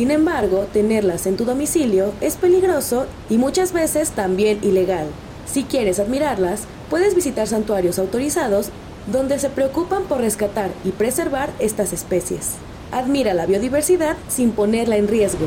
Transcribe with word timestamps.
Sin 0.00 0.10
embargo, 0.10 0.66
tenerlas 0.72 1.26
en 1.26 1.36
tu 1.36 1.44
domicilio 1.44 2.14
es 2.22 2.36
peligroso 2.36 3.04
y 3.28 3.36
muchas 3.36 3.74
veces 3.74 4.12
también 4.12 4.58
ilegal. 4.62 5.06
Si 5.44 5.64
quieres 5.64 6.00
admirarlas, 6.00 6.62
puedes 6.88 7.14
visitar 7.14 7.46
santuarios 7.46 7.98
autorizados 7.98 8.70
donde 9.12 9.38
se 9.38 9.50
preocupan 9.50 10.04
por 10.04 10.22
rescatar 10.22 10.70
y 10.86 10.92
preservar 10.92 11.50
estas 11.58 11.92
especies. 11.92 12.54
Admira 12.92 13.34
la 13.34 13.44
biodiversidad 13.44 14.16
sin 14.26 14.52
ponerla 14.52 14.96
en 14.96 15.06
riesgo. 15.06 15.44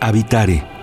Habitare 0.00 0.77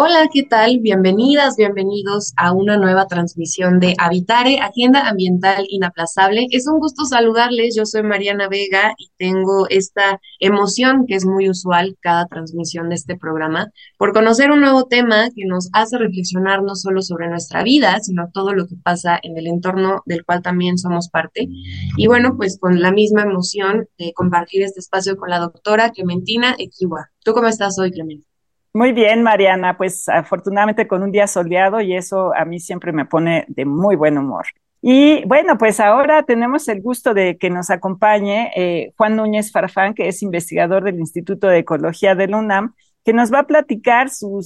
Hola, 0.00 0.28
¿qué 0.32 0.44
tal? 0.44 0.78
Bienvenidas, 0.78 1.56
bienvenidos 1.56 2.32
a 2.36 2.52
una 2.52 2.76
nueva 2.76 3.08
transmisión 3.08 3.80
de 3.80 3.96
Habitare, 3.98 4.60
Agenda 4.60 5.08
Ambiental 5.08 5.66
Inaplazable. 5.68 6.46
Es 6.52 6.68
un 6.68 6.78
gusto 6.78 7.04
saludarles. 7.04 7.74
Yo 7.76 7.84
soy 7.84 8.04
Mariana 8.04 8.48
Vega 8.48 8.94
y 8.96 9.10
tengo 9.18 9.66
esta 9.68 10.20
emoción 10.38 11.04
que 11.08 11.16
es 11.16 11.26
muy 11.26 11.50
usual 11.50 11.96
cada 12.00 12.26
transmisión 12.26 12.90
de 12.90 12.94
este 12.94 13.16
programa 13.16 13.72
por 13.98 14.12
conocer 14.12 14.52
un 14.52 14.60
nuevo 14.60 14.84
tema 14.84 15.30
que 15.34 15.44
nos 15.46 15.68
hace 15.72 15.98
reflexionar 15.98 16.62
no 16.62 16.76
solo 16.76 17.02
sobre 17.02 17.28
nuestra 17.28 17.64
vida, 17.64 17.98
sino 18.00 18.30
todo 18.32 18.52
lo 18.52 18.68
que 18.68 18.76
pasa 18.76 19.18
en 19.20 19.36
el 19.36 19.48
entorno 19.48 20.02
del 20.06 20.24
cual 20.24 20.42
también 20.42 20.78
somos 20.78 21.08
parte. 21.08 21.48
Y 21.96 22.06
bueno, 22.06 22.36
pues 22.36 22.56
con 22.60 22.80
la 22.80 22.92
misma 22.92 23.22
emoción 23.22 23.88
de 23.98 24.12
compartir 24.12 24.62
este 24.62 24.78
espacio 24.78 25.16
con 25.16 25.28
la 25.28 25.40
doctora 25.40 25.90
Clementina 25.90 26.54
Equiwa. 26.56 27.10
¿Tú 27.24 27.32
cómo 27.32 27.48
estás 27.48 27.80
hoy, 27.80 27.90
Clementina? 27.90 28.27
Muy 28.74 28.92
bien, 28.92 29.22
Mariana, 29.22 29.76
pues 29.76 30.08
afortunadamente 30.08 30.86
con 30.86 31.02
un 31.02 31.10
día 31.10 31.26
soleado 31.26 31.80
y 31.80 31.96
eso 31.96 32.34
a 32.34 32.44
mí 32.44 32.60
siempre 32.60 32.92
me 32.92 33.06
pone 33.06 33.44
de 33.48 33.64
muy 33.64 33.96
buen 33.96 34.18
humor. 34.18 34.46
Y 34.80 35.24
bueno, 35.24 35.58
pues 35.58 35.80
ahora 35.80 36.22
tenemos 36.22 36.68
el 36.68 36.80
gusto 36.80 37.12
de 37.12 37.36
que 37.36 37.50
nos 37.50 37.70
acompañe 37.70 38.52
eh, 38.54 38.92
Juan 38.96 39.16
Núñez 39.16 39.50
Farfán, 39.50 39.94
que 39.94 40.06
es 40.08 40.22
investigador 40.22 40.84
del 40.84 41.00
Instituto 41.00 41.48
de 41.48 41.58
Ecología 41.58 42.14
del 42.14 42.34
UNAM, 42.34 42.74
que 43.04 43.12
nos 43.12 43.32
va 43.32 43.40
a 43.40 43.46
platicar 43.46 44.10
su 44.10 44.40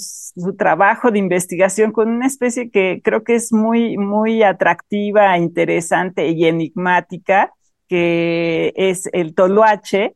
trabajo 0.56 1.10
de 1.10 1.18
investigación 1.18 1.92
con 1.92 2.08
una 2.08 2.26
especie 2.26 2.70
que 2.70 3.00
creo 3.02 3.24
que 3.24 3.34
es 3.34 3.52
muy, 3.52 3.98
muy 3.98 4.42
atractiva, 4.42 5.36
interesante 5.36 6.28
y 6.28 6.46
enigmática, 6.46 7.52
que 7.88 8.72
es 8.76 9.10
el 9.12 9.34
toloache, 9.34 10.14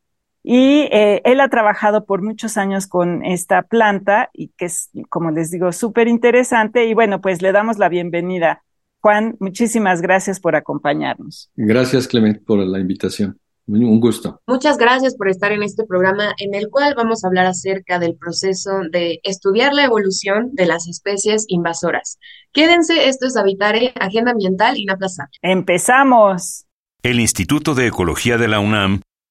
y 0.49 0.87
eh, 0.93 1.23
él 1.25 1.41
ha 1.41 1.49
trabajado 1.49 2.05
por 2.05 2.23
muchos 2.23 2.57
años 2.57 2.87
con 2.87 3.25
esta 3.25 3.63
planta 3.63 4.31
y 4.33 4.53
que 4.57 4.67
es, 4.67 4.91
como 5.09 5.33
les 5.33 5.51
digo, 5.51 5.73
súper 5.73 6.07
interesante. 6.07 6.87
Y 6.87 6.95
bueno, 6.95 7.21
pues 7.21 7.43
le 7.43 7.51
damos 7.51 7.79
la 7.79 7.89
bienvenida. 7.89 8.63
Juan, 9.01 9.35
muchísimas 9.41 10.01
gracias 10.03 10.39
por 10.39 10.55
acompañarnos. 10.55 11.51
Gracias, 11.57 12.07
Clement, 12.07 12.45
por 12.45 12.61
la 12.61 12.79
invitación. 12.79 13.41
Un 13.67 13.99
gusto. 13.99 14.41
Muchas 14.47 14.79
gracias 14.79 15.17
por 15.17 15.29
estar 15.29 15.51
en 15.51 15.65
este 15.65 15.85
programa 15.85 16.33
en 16.39 16.55
el 16.55 16.71
cual 16.71 16.95
vamos 16.97 17.25
a 17.25 17.27
hablar 17.27 17.47
acerca 17.47 17.99
del 17.99 18.15
proceso 18.15 18.83
de 18.93 19.19
estudiar 19.25 19.75
la 19.75 19.83
evolución 19.83 20.51
de 20.53 20.67
las 20.67 20.87
especies 20.87 21.47
invasoras. 21.49 22.21
Quédense, 22.53 23.09
esto 23.09 23.27
es 23.27 23.37
Habitare, 23.37 23.93
Agenda 23.99 24.31
Ambiental 24.31 24.77
Inaplazable. 24.77 25.37
Empezamos. 25.43 26.67
El 27.03 27.19
Instituto 27.19 27.75
de 27.75 27.89
Ecología 27.89 28.39
de 28.39 28.47
la 28.47 28.61
UNAM 28.61 29.01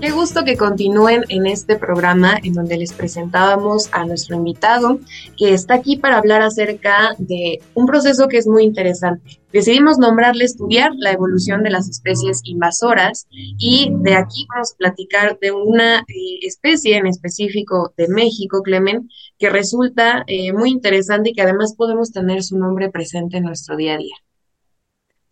Qué 0.00 0.12
gusto 0.12 0.44
que 0.46 0.56
continúen 0.56 1.24
en 1.28 1.46
este 1.46 1.76
programa 1.76 2.38
en 2.42 2.54
donde 2.54 2.78
les 2.78 2.94
presentábamos 2.94 3.90
a 3.92 4.06
nuestro 4.06 4.34
invitado 4.34 4.98
que 5.36 5.52
está 5.52 5.74
aquí 5.74 5.98
para 5.98 6.16
hablar 6.16 6.40
acerca 6.40 7.14
de 7.18 7.60
un 7.74 7.84
proceso 7.84 8.26
que 8.26 8.38
es 8.38 8.46
muy 8.46 8.64
interesante. 8.64 9.42
Decidimos 9.52 9.98
nombrarle 9.98 10.46
estudiar 10.46 10.92
la 10.96 11.12
evolución 11.12 11.62
de 11.62 11.70
las 11.70 11.86
especies 11.86 12.40
invasoras 12.44 13.26
y 13.30 13.92
de 13.94 14.14
aquí 14.14 14.46
vamos 14.48 14.72
a 14.72 14.76
platicar 14.78 15.38
de 15.38 15.52
una 15.52 15.98
eh, 15.98 16.38
especie 16.46 16.96
en 16.96 17.06
específico 17.06 17.92
de 17.98 18.08
México, 18.08 18.62
Clemen, 18.62 19.06
que 19.38 19.50
resulta 19.50 20.24
eh, 20.26 20.54
muy 20.54 20.70
interesante 20.70 21.28
y 21.28 21.32
que 21.34 21.42
además 21.42 21.74
podemos 21.76 22.10
tener 22.10 22.42
su 22.42 22.56
nombre 22.56 22.88
presente 22.88 23.36
en 23.36 23.44
nuestro 23.44 23.76
día 23.76 23.96
a 23.96 23.98
día. 23.98 24.14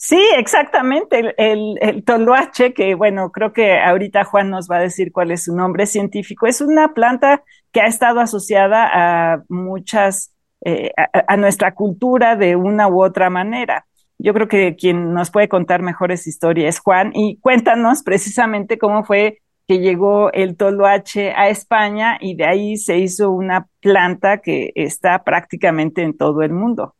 Sí, 0.00 0.25
exactamente. 0.36 1.34
El, 1.36 1.76
el, 1.81 2.04
toloache, 2.04 2.72
que 2.72 2.94
bueno, 2.94 3.32
creo 3.32 3.53
que 3.53 3.81
ahorita 3.81 4.22
Juan 4.25 4.48
nos 4.48 4.69
va 4.70 4.76
a 4.76 4.82
decir 4.82 5.10
cuál 5.10 5.32
es 5.32 5.44
su 5.44 5.56
nombre 5.56 5.86
científico, 5.86 6.47
es 6.47 6.60
una 6.60 6.94
planta 6.94 7.42
que 7.72 7.81
ha 7.81 7.86
estado 7.86 8.20
asociada 8.20 8.88
a 8.92 9.42
muchas, 9.48 10.32
eh, 10.64 10.92
a, 10.97 11.36
nuestra 11.36 11.75
cultura 11.75 12.36
de 12.36 12.54
una 12.54 12.86
u 12.86 13.03
otra 13.03 13.28
manera. 13.28 13.86
Yo 14.19 14.32
creo 14.34 14.47
que 14.47 14.76
quien 14.76 15.12
nos 15.14 15.32
puede 15.32 15.48
contar 15.48 15.82
mejores 15.82 16.28
historias 16.28 16.76
es 16.76 16.80
Juan 16.80 17.10
y 17.12 17.38
cuéntanos 17.41 18.04
precisamente 18.04 18.78
cómo 18.78 19.04
fue 19.04 19.38
que 19.66 19.80
llegó 19.80 20.32
el 20.32 20.56
toloache 20.56 21.32
a 21.32 21.48
España 21.48 22.19
y 22.20 22.36
de 22.36 22.47
ahí 22.47 22.76
se 22.76 22.98
hizo 22.98 23.30
una 23.30 23.66
planta 23.80 24.38
que 24.38 24.70
está 24.76 25.25
prácticamente 25.25 26.03
en 26.03 26.16
todo 26.16 26.42
el 26.42 26.53
mundo. 26.53 26.94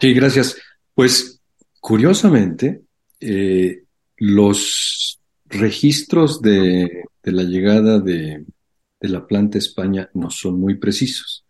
Sí, 0.00 0.12
gracias. 0.12 0.60
Pues 0.94 1.41
Curiosamente, 1.82 2.84
eh, 3.18 3.82
los 4.18 5.20
registros 5.46 6.40
de, 6.40 7.06
la 7.24 7.42
llegada 7.42 7.98
de, 7.98 8.44
la 9.00 9.26
planta 9.26 9.58
a 9.58 9.66
España 9.66 10.08
no 10.14 10.30
son 10.30 10.60
muy 10.60 10.76
precisos. 10.76 11.44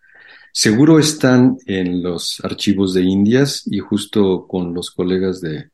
Seguro 0.51 0.99
están 0.99 1.59
en 1.67 2.03
los 2.03 2.41
archivos 2.43 2.95
de 2.95 3.03
Indias 3.03 3.65
y 3.67 3.81
justo 3.81 4.47
con 4.49 4.73
los 4.73 4.91
colegas 4.91 5.43
de 5.43 5.69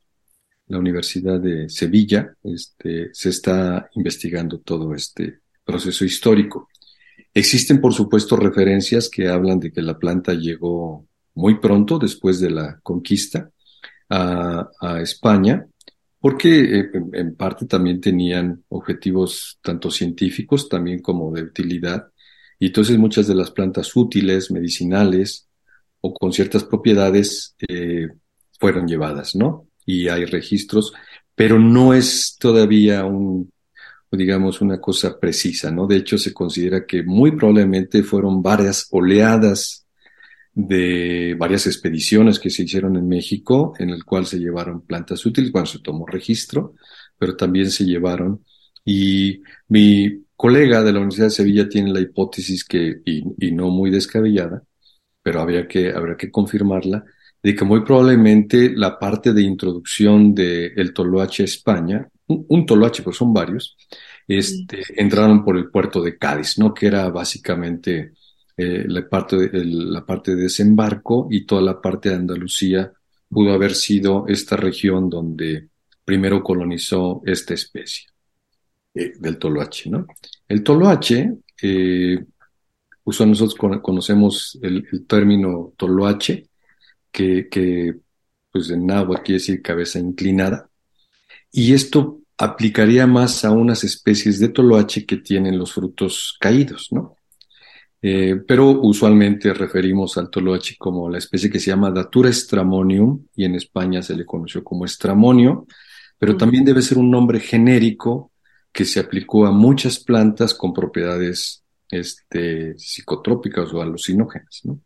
la 0.67 0.79
Universidad 0.81 1.39
de 1.39 1.69
Sevilla 1.69 2.35
este, 2.43 3.11
se 3.13 3.29
está 3.29 3.89
investigando 3.95 4.59
todo 4.59 4.93
este 4.93 5.39
proceso 5.65 6.05
histórico. 6.05 6.69
Existen, 7.33 7.81
por 7.81 7.95
supuesto, 7.95 8.35
referencias 8.35 9.09
que 9.09 9.29
hablan 9.29 9.61
de 9.61 9.71
que 9.71 9.83
la 9.83 9.97
planta 9.97 10.35
llegó 10.35 11.07
muy 11.35 11.61
pronto 11.61 12.01
después 12.01 12.41
de 12.41 12.51
la 12.51 12.81
conquista 12.83 13.53
a, 14.09 15.01
España, 15.01 15.67
porque 16.21 16.81
eh, 16.81 16.91
en 17.13 17.35
parte 17.37 17.67
también 17.67 18.01
tenían 18.01 18.65
objetivos 18.69 19.59
tanto 19.63 19.91
científicos 19.91 20.69
también 20.69 21.01
como 21.01 21.33
de 21.33 21.43
utilidad. 21.43 22.09
Y 22.59 22.67
entonces 22.67 22.99
muchas 22.99 23.27
de 23.27 23.35
las 23.35 23.51
plantas 23.51 23.95
útiles, 23.95 24.51
medicinales 24.51 25.49
o 26.01 26.13
con 26.15 26.33
ciertas 26.33 26.65
propiedades 26.65 27.55
eh, 27.69 28.09
fueron 28.59 28.87
llevadas, 28.87 29.35
¿no? 29.35 29.69
Y 29.85 30.09
hay 30.09 30.25
registros, 30.25 30.93
pero 31.35 31.59
no 31.59 31.95
es 31.95 32.37
todavía 32.39 33.05
un, 33.05 33.53
digamos, 34.11 34.61
una 34.61 34.81
cosa 34.81 35.19
precisa, 35.19 35.71
¿no? 35.71 35.87
De 35.87 35.97
hecho, 35.97 36.19
se 36.19 36.33
considera 36.33 36.87
que 36.87 37.03
muy 37.03 37.33
probablemente 37.37 38.03
fueron 38.03 38.43
varias 38.43 38.89
oleadas 38.91 39.87
de 40.61 41.37
varias 41.39 41.69
expediciones 41.69 42.41
que 42.41 42.51
se 42.51 42.65
hicieron 42.65 42.97
en 42.97 43.07
México, 43.07 43.75
en 43.79 43.91
el 43.91 44.05
cual 44.05 44.27
se 44.27 44.41
llevaron 44.41 44.85
plantas 44.85 45.25
útiles, 45.25 45.53
cuando 45.53 45.71
se 45.71 45.79
tomó 45.79 46.05
registro, 46.05 46.75
pero 47.17 47.37
también 47.37 47.71
se 47.71 47.85
llevaron. 47.85 48.45
Y 48.85 49.41
mi 49.69 50.25
colega 50.35 50.83
de 50.83 50.93
la 50.93 50.99
Universidad 50.99 51.29
de 51.29 51.31
Sevilla 51.31 51.69
tiene 51.69 51.93
la 51.93 52.01
hipótesis 52.01 52.65
que, 52.65 53.03
y, 53.05 53.53
no 53.53 53.71
muy 53.71 53.91
descabellada, 53.91 54.65
pero 55.23 55.41
habría 55.41 55.69
que, 55.69 55.93
habría 55.93 56.17
que 56.17 56.29
confirmarla, 56.33 57.05
de 57.41 57.55
que 57.55 57.65
muy 57.65 57.85
probablemente 57.85 58.73
la 58.75 58.99
parte 58.99 59.33
de 59.33 59.43
introducción 59.43 60.35
del 60.35 60.73
el 60.77 60.93
toloache 60.93 61.45
a 61.45 61.47
España, 61.47 62.09
un, 62.27 62.45
un 62.49 62.67
toloache, 62.67 63.05
pues 63.05 63.17
son 63.17 63.33
varios, 63.33 63.77
este, 64.27 64.83
entraron 64.97 65.45
por 65.45 65.57
el 65.57 65.71
puerto 65.71 66.03
de 66.03 66.19
Cádiz, 66.19 66.59
¿no? 66.59 66.75
Que 66.75 66.89
era 66.89 67.09
básicamente 67.11 68.15
eh, 68.61 68.87
la, 68.89 69.09
parte 69.09 69.37
de, 69.37 69.65
la 69.65 70.05
parte 70.05 70.35
de 70.35 70.43
desembarco 70.43 71.29
y 71.31 71.47
toda 71.47 71.63
la 71.63 71.81
parte 71.81 72.09
de 72.09 72.17
Andalucía 72.17 72.93
pudo 73.29 73.53
haber 73.53 73.73
sido 73.73 74.27
esta 74.27 74.57
región 74.57 75.09
donde 75.09 75.69
primero 76.05 76.43
colonizó 76.43 77.23
esta 77.25 77.55
especie 77.55 78.09
eh, 78.95 79.13
del 79.17 79.39
toloache, 79.39 79.89
¿no? 79.91 80.09
El 80.49 80.65
toloache, 80.65 81.35
eh, 81.63 82.19
nosotros 83.05 83.55
conocemos 83.55 84.59
el, 84.61 85.07
término 85.07 85.73
toloache, 85.77 86.49
que, 87.13 87.49
que 87.49 87.95
pues 88.51 88.71
en 88.71 88.87
náhuatl 88.87 89.23
quiere 89.23 89.39
decir 89.39 89.63
cabeza 89.63 90.01
inclinada, 90.01 90.69
y 91.53 91.75
esto 91.75 92.23
aplicaría 92.37 93.07
más 93.07 93.45
a 93.45 93.53
unas 93.53 93.85
especies 93.85 94.41
de 94.41 94.49
toloache 94.49 95.07
que 95.07 95.19
tienen 95.19 95.57
los 95.57 95.73
frutos 95.73 96.37
caídos, 96.41 96.89
¿no? 96.91 97.18
Eh, 98.01 98.37
pero 98.47 98.81
usualmente 98.81 99.53
referimos 99.53 100.17
al 100.19 100.31
toloache 100.31 100.77
como 100.79 101.11
la 101.11 101.19
especie 101.19 101.51
que 101.51 101.59
se 101.59 101.71
llama 101.71 101.91
Datura 101.91 102.33
stramonium 102.33 103.27
y 103.35 103.45
en 103.45 103.57
España 103.57 104.03
se 104.03 104.15
le 104.15 104.25
conoció 104.25 104.63
como 104.63 104.85
estramonio, 104.85 105.67
pero 106.17 106.37
también 106.37 106.65
debe 106.65 106.83
ser 106.83 106.99
un 106.99 107.11
nombre 107.11 107.41
genérico 107.41 108.33
que 108.73 108.85
se 108.85 109.01
aplicó 109.01 109.47
a 109.47 109.51
muchas 109.51 109.99
plantas 109.99 110.55
con 110.55 110.73
propiedades 110.73 111.65
este, 111.91 112.79
psicotrópicas 112.79 113.73
o 113.73 113.83
alucinógenas. 113.83 114.61
¿no? 114.65 114.81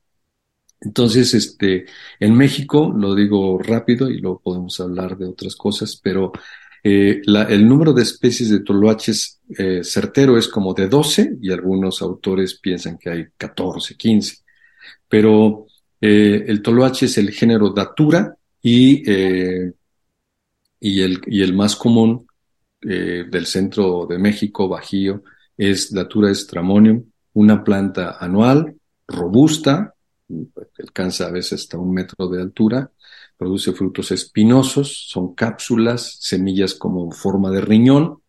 Entonces, 0.81 1.35
este, 1.35 1.87
en 2.19 2.35
México, 2.35 2.93
lo 2.97 3.15
digo 3.15 3.59
rápido 3.59 4.11
y 4.11 4.19
luego 4.21 4.41
podemos 4.41 4.81
hablar 4.81 5.17
de 5.17 5.27
otras 5.27 5.55
cosas, 5.55 6.01
pero 6.03 6.33
eh, 6.85 7.23
el 7.25 7.69
número 7.69 7.93
de 7.93 8.03
especies 8.03 8.51
de 8.51 8.61
toloaches 8.61 9.41
eh, 9.57 9.85
certero 9.85 10.37
es 10.37 10.49
como 10.49 10.75
de 10.75 10.89
12 10.89 11.39
y 11.41 11.53
algunos 11.53 12.03
autores 12.03 12.59
piensan 12.59 12.99
que 12.99 13.11
hay 13.11 13.27
14, 13.37 13.97
15. 13.97 14.39
Pero 15.09 15.67
eh, 16.01 16.45
el 16.49 16.61
toloache 16.61 17.07
es 17.07 17.19
el 17.19 17.31
género 17.31 17.71
Datura 17.71 18.35
y, 18.61 19.03
y, 20.81 21.01
el, 21.01 21.21
y 21.27 21.43
el 21.43 21.55
más 21.55 21.77
común 21.77 22.27
del 22.81 23.47
centro 23.47 24.07
de 24.07 24.19
México, 24.19 24.69
Bajío, 24.69 25.23
es 25.57 25.93
Datura 25.93 26.35
stramonium, 26.35 27.05
una 27.35 27.63
planta 27.63 28.17
anual, 28.19 28.75
robusta, 29.07 29.95
alcanza 30.81 31.27
a 31.27 31.31
veces 31.31 31.61
hasta 31.61 31.79
un 31.79 31.93
metro 31.93 32.29
de 32.29 32.43
altura, 32.43 32.91
produce 33.43 33.73
frutos 33.73 34.13
espinosos, 34.13 35.09
son 35.09 35.35
cápsulas, 35.35 36.17
semillas 36.21 36.75
como 36.75 37.11
forma 37.11 37.51
de 37.51 37.61
riñón, 37.61 38.23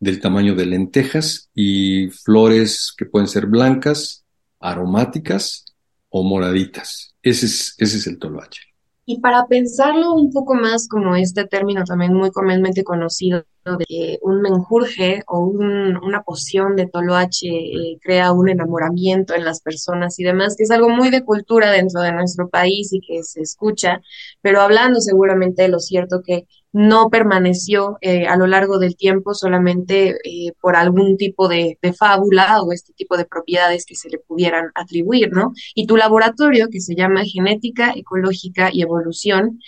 del 0.00 0.18
tamaño 0.18 0.56
de 0.56 0.66
lentejas 0.66 1.48
y 1.54 2.08
flores 2.10 2.92
que 2.96 3.06
pueden 3.06 3.28
ser 3.28 3.46
blancas, 3.46 4.24
aromáticas 4.58 5.64
o 6.08 6.24
moraditas. 6.24 7.14
Ese 7.22 7.46
es, 7.46 7.76
ese 7.78 7.98
es 7.98 8.06
el 8.08 8.18
toloache. 8.18 8.62
Y 9.10 9.20
para 9.20 9.46
pensarlo 9.46 10.12
un 10.12 10.30
poco 10.30 10.54
más 10.54 10.86
como 10.86 11.16
este 11.16 11.46
término 11.46 11.82
también 11.84 12.12
muy 12.12 12.30
comúnmente 12.30 12.84
conocido 12.84 13.42
de 13.64 14.18
un 14.20 14.42
menjurje 14.42 15.22
o 15.26 15.46
una 15.46 16.22
poción 16.24 16.76
de 16.76 16.88
toloache 16.88 17.48
eh, 17.48 17.98
crea 18.02 18.32
un 18.32 18.50
enamoramiento 18.50 19.34
en 19.34 19.46
las 19.46 19.62
personas 19.62 20.18
y 20.18 20.24
demás, 20.24 20.56
que 20.58 20.64
es 20.64 20.70
algo 20.70 20.90
muy 20.90 21.08
de 21.08 21.24
cultura 21.24 21.70
dentro 21.70 22.02
de 22.02 22.12
nuestro 22.12 22.50
país 22.50 22.92
y 22.92 23.00
que 23.00 23.22
se 23.22 23.40
escucha, 23.40 24.02
pero 24.42 24.60
hablando 24.60 25.00
seguramente 25.00 25.62
de 25.62 25.68
lo 25.68 25.80
cierto 25.80 26.20
que 26.22 26.46
no 26.78 27.10
permaneció 27.10 27.98
eh, 28.02 28.26
a 28.28 28.36
lo 28.36 28.46
largo 28.46 28.78
del 28.78 28.96
tiempo 28.96 29.34
solamente 29.34 30.10
eh, 30.22 30.52
por 30.60 30.76
algún 30.76 31.16
tipo 31.16 31.48
de, 31.48 31.76
fábula 31.98 32.62
o 32.62 32.72
este 32.72 32.92
tipo 32.92 33.16
de 33.16 33.24
propiedades 33.24 33.84
que 33.84 33.96
se 33.96 34.08
le 34.08 34.18
pudieran 34.18 34.66
atribuir, 34.74 35.32
¿no? 35.32 35.52
Y 35.74 35.86
tu 35.86 35.96
laboratorio, 35.96 36.68
que 36.70 36.80
se 36.80 36.94
llama 36.94 37.24
Genética, 37.24 37.92
Ecológica 37.96 38.68
y 38.72 38.82
Evolución, 38.82 39.58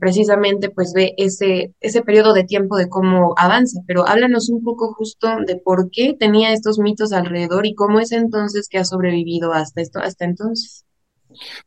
precisamente 0.00 0.70
pues 0.70 0.92
ve 0.94 1.14
ese, 1.18 1.74
ese 1.80 2.02
periodo 2.02 2.32
de 2.32 2.44
tiempo 2.44 2.76
de 2.76 2.88
cómo 2.88 3.34
avanza, 3.36 3.80
pero 3.86 4.08
háblanos 4.08 4.48
un 4.48 4.64
poco 4.64 4.94
justo 4.94 5.28
de 5.46 5.56
por 5.56 5.90
qué 5.90 6.16
tenía 6.18 6.52
estos 6.52 6.78
mitos 6.78 7.12
alrededor 7.12 7.66
y 7.66 7.74
cómo 7.74 8.00
es 8.00 8.12
entonces 8.12 8.68
que 8.68 8.78
ha 8.78 8.84
sobrevivido 8.84 9.52
hasta 9.52 9.82
esto, 9.82 10.00
hasta 10.00 10.24
entonces. 10.24 10.84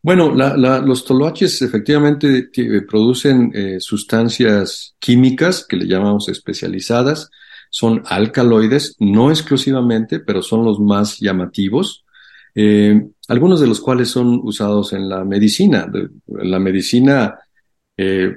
Bueno, 0.01 0.33
los 0.33 1.05
toloaches 1.05 1.61
efectivamente 1.61 2.49
producen 2.87 3.51
eh, 3.53 3.79
sustancias 3.79 4.95
químicas 4.99 5.65
que 5.67 5.77
le 5.77 5.87
llamamos 5.87 6.29
especializadas. 6.29 7.29
Son 7.69 8.03
alcaloides, 8.05 8.95
no 8.99 9.31
exclusivamente, 9.31 10.19
pero 10.19 10.41
son 10.41 10.63
los 10.63 10.79
más 10.79 11.19
llamativos. 11.19 12.05
Eh, 12.55 13.01
algunos 13.27 13.59
de 13.59 13.67
los 13.67 13.79
cuales 13.79 14.09
son 14.09 14.41
usados 14.43 14.93
en 14.93 15.09
la 15.09 15.23
medicina. 15.23 15.89
En 15.93 16.51
la 16.51 16.59
medicina, 16.59 17.39
eh, 17.97 18.35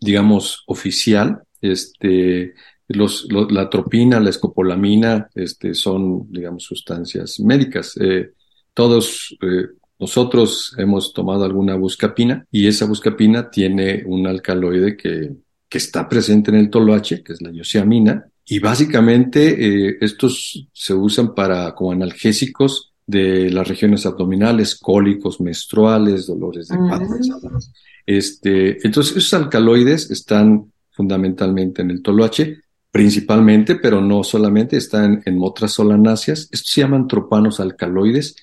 digamos, 0.00 0.62
oficial, 0.66 1.42
este, 1.60 2.54
la 2.88 3.62
atropina, 3.62 4.20
la 4.20 4.30
escopolamina, 4.30 5.28
este, 5.34 5.74
son, 5.74 6.30
digamos, 6.30 6.64
sustancias 6.64 7.40
médicas. 7.40 7.96
Eh, 8.00 8.30
todos 8.72 9.36
eh, 9.42 9.66
nosotros 9.98 10.74
hemos 10.78 11.12
tomado 11.12 11.44
alguna 11.44 11.74
buscapina 11.76 12.46
y 12.50 12.66
esa 12.66 12.86
buscapina 12.86 13.50
tiene 13.50 14.04
un 14.06 14.26
alcaloide 14.26 14.96
que, 14.96 15.32
que 15.68 15.78
está 15.78 16.08
presente 16.08 16.50
en 16.50 16.56
el 16.56 16.70
toloache, 16.70 17.22
que 17.22 17.32
es 17.32 17.42
la 17.42 17.50
yoseamina, 17.50 18.26
y 18.44 18.60
básicamente 18.60 19.88
eh, 19.88 19.98
estos 20.00 20.68
se 20.72 20.94
usan 20.94 21.34
para 21.34 21.74
como 21.74 21.92
analgésicos 21.92 22.92
de 23.06 23.50
las 23.50 23.66
regiones 23.66 24.06
abdominales, 24.06 24.76
cólicos 24.76 25.40
menstruales, 25.40 26.26
dolores 26.26 26.68
de 26.68 26.76
patas. 26.76 27.72
Este, 28.06 28.86
entonces, 28.86 29.16
esos 29.16 29.34
alcaloides 29.34 30.10
están 30.10 30.72
fundamentalmente 30.92 31.82
en 31.82 31.90
el 31.90 32.02
toloache, 32.02 32.60
principalmente, 32.90 33.76
pero 33.76 34.00
no 34.00 34.24
solamente, 34.24 34.76
están 34.76 35.22
en 35.26 35.38
otras 35.42 35.72
solanáceas. 35.72 36.48
Estos 36.50 36.70
se 36.70 36.80
llaman 36.80 37.06
tropanos 37.06 37.60
alcaloides 37.60 38.36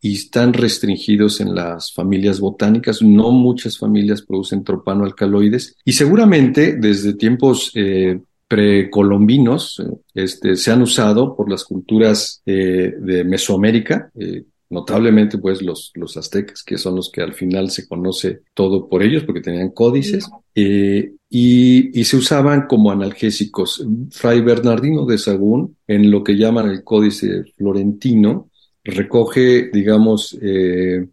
y 0.00 0.14
están 0.14 0.52
restringidos 0.52 1.40
en 1.40 1.54
las 1.54 1.92
familias 1.92 2.40
botánicas. 2.40 3.02
No 3.02 3.30
muchas 3.32 3.78
familias 3.78 4.22
producen 4.22 4.64
tropano 4.64 5.04
alcaloides 5.04 5.76
y 5.84 5.92
seguramente 5.92 6.76
desde 6.76 7.14
tiempos 7.14 7.70
eh, 7.74 8.20
precolombinos 8.48 9.80
eh, 9.80 9.96
este, 10.14 10.56
se 10.56 10.70
han 10.72 10.82
usado 10.82 11.36
por 11.36 11.50
las 11.50 11.64
culturas 11.64 12.42
eh, 12.46 12.94
de 12.98 13.24
Mesoamérica, 13.24 14.10
notablemente 14.70 15.36
pues 15.36 15.60
los, 15.60 15.90
los 15.94 16.16
aztecas, 16.16 16.62
que 16.62 16.78
son 16.78 16.94
los 16.94 17.10
que 17.10 17.20
al 17.20 17.34
final 17.34 17.70
se 17.70 17.86
conoce 17.86 18.40
todo 18.54 18.88
por 18.88 19.02
ellos, 19.02 19.24
porque 19.24 19.40
tenían 19.40 19.70
códices, 19.70 20.30
eh, 20.54 21.12
y, 21.28 22.00
y, 22.00 22.04
se 22.04 22.16
usaban 22.16 22.66
como 22.66 22.90
analgésicos. 22.90 23.86
Fray 24.10 24.40
Bernardino 24.40 25.06
de 25.06 25.18
Sagún, 25.18 25.76
en 25.86 26.10
lo 26.10 26.24
que 26.24 26.36
llaman 26.36 26.70
el 26.70 26.82
códice 26.82 27.44
florentino, 27.56 28.49
recoge, 28.84 29.70
digamos, 29.72 30.36
eh, 30.40 31.06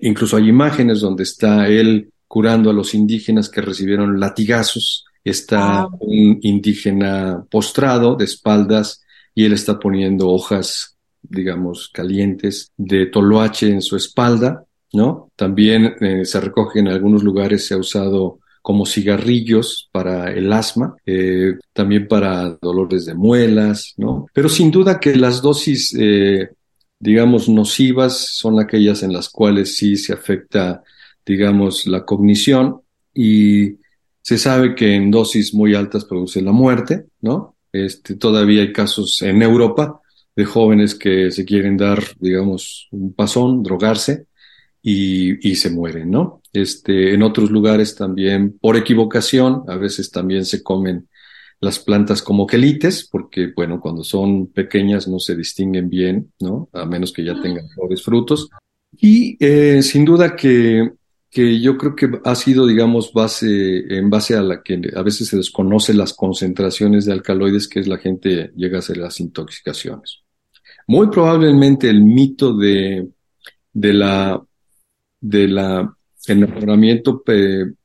incluso 0.00 0.36
hay 0.36 0.48
imágenes 0.48 1.00
donde 1.00 1.22
está 1.22 1.68
él 1.68 2.10
curando 2.28 2.70
a 2.70 2.72
los 2.74 2.94
indígenas 2.94 3.48
que 3.48 3.60
recibieron 3.60 4.18
latigazos, 4.18 5.04
está 5.24 5.80
ah. 5.80 5.88
un 6.00 6.38
indígena 6.42 7.44
postrado 7.50 8.16
de 8.16 8.24
espaldas 8.24 9.02
y 9.34 9.44
él 9.44 9.52
está 9.52 9.78
poniendo 9.78 10.28
hojas 10.30 10.96
digamos, 11.28 11.90
calientes 11.92 12.72
de 12.76 13.06
toloache 13.06 13.68
en 13.68 13.82
su 13.82 13.96
espalda, 13.96 14.64
¿no? 14.92 15.30
También 15.36 15.94
eh, 16.00 16.24
se 16.24 16.40
recoge 16.40 16.80
en 16.80 16.88
algunos 16.88 17.22
lugares, 17.22 17.66
se 17.66 17.74
ha 17.74 17.78
usado 17.78 18.40
como 18.62 18.84
cigarrillos 18.84 19.88
para 19.92 20.32
el 20.32 20.52
asma, 20.52 20.96
eh, 21.06 21.54
también 21.72 22.08
para 22.08 22.56
dolores 22.60 23.06
de 23.06 23.14
muelas, 23.14 23.94
¿no? 23.96 24.26
Pero 24.32 24.48
sin 24.48 24.70
duda 24.70 24.98
que 24.98 25.14
las 25.14 25.40
dosis, 25.40 25.94
eh, 25.98 26.50
digamos, 26.98 27.48
nocivas 27.48 28.34
son 28.36 28.60
aquellas 28.60 29.02
en 29.02 29.12
las 29.12 29.28
cuales 29.28 29.76
sí 29.76 29.96
se 29.96 30.12
afecta, 30.12 30.82
digamos, 31.24 31.86
la 31.86 32.04
cognición 32.04 32.80
y 33.14 33.76
se 34.22 34.38
sabe 34.38 34.74
que 34.74 34.94
en 34.94 35.10
dosis 35.10 35.54
muy 35.54 35.74
altas 35.74 36.04
produce 36.04 36.42
la 36.42 36.52
muerte, 36.52 37.06
¿no? 37.20 37.56
Este, 37.72 38.16
todavía 38.16 38.62
hay 38.62 38.72
casos 38.72 39.22
en 39.22 39.42
Europa 39.42 40.00
de 40.34 40.44
jóvenes 40.44 40.94
que 40.94 41.30
se 41.30 41.44
quieren 41.44 41.76
dar, 41.76 42.02
digamos, 42.18 42.88
un 42.90 43.12
pasón, 43.12 43.62
drogarse 43.62 44.26
y, 44.82 45.48
y, 45.48 45.56
se 45.56 45.70
mueren, 45.70 46.10
¿no? 46.10 46.42
Este, 46.52 47.14
en 47.14 47.22
otros 47.22 47.50
lugares 47.50 47.94
también, 47.94 48.58
por 48.58 48.76
equivocación, 48.76 49.62
a 49.68 49.76
veces 49.76 50.10
también 50.10 50.44
se 50.44 50.62
comen 50.62 51.08
las 51.60 51.78
plantas 51.78 52.22
como 52.22 52.46
quelites, 52.46 53.08
porque, 53.10 53.52
bueno, 53.54 53.80
cuando 53.80 54.04
son 54.04 54.48
pequeñas 54.48 55.08
no 55.08 55.18
se 55.18 55.34
distinguen 55.34 55.88
bien, 55.88 56.32
¿no? 56.40 56.68
A 56.72 56.84
menos 56.84 57.12
que 57.12 57.24
ya 57.24 57.40
tengan 57.40 57.68
flores 57.70 58.02
frutos. 58.02 58.48
Y 58.98 59.36
eh, 59.44 59.82
sin 59.82 60.04
duda 60.04 60.36
que, 60.36 60.92
que 61.30 61.60
yo 61.60 61.76
creo 61.76 61.94
que 61.96 62.10
ha 62.24 62.34
sido, 62.34 62.66
digamos, 62.66 63.12
base, 63.12 63.84
en 63.96 64.10
base 64.10 64.36
a 64.36 64.42
la 64.42 64.62
que 64.62 64.80
a 64.94 65.02
veces 65.02 65.28
se 65.28 65.36
desconoce 65.36 65.94
las 65.94 66.12
concentraciones 66.12 67.04
de 67.04 67.12
alcaloides, 67.12 67.68
que 67.68 67.80
es 67.80 67.88
la 67.88 67.98
gente 67.98 68.52
llega 68.54 68.76
a 68.76 68.80
hacer 68.80 68.98
las 68.98 69.18
intoxicaciones. 69.20 70.22
Muy 70.86 71.08
probablemente 71.08 71.88
el 71.88 72.02
mito 72.02 72.54
de, 72.56 73.08
de 73.72 73.92
la, 73.92 74.40
de 75.20 75.48
la 75.48 75.96
enamoramiento 76.26 77.22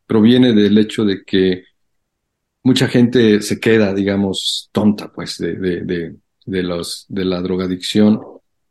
proviene 0.06 0.54
del 0.54 0.78
hecho 0.78 1.06
de 1.06 1.24
que 1.24 1.64
mucha 2.64 2.88
gente 2.88 3.42
se 3.42 3.60
queda, 3.60 3.94
digamos, 3.94 4.70
tonta, 4.72 5.12
pues, 5.12 5.38
de, 5.38 5.56
de, 5.56 5.82
de, 5.82 6.16
de 6.46 6.64
los, 6.64 7.06
de 7.10 7.26
la 7.26 7.42
drogadicción. 7.42 8.20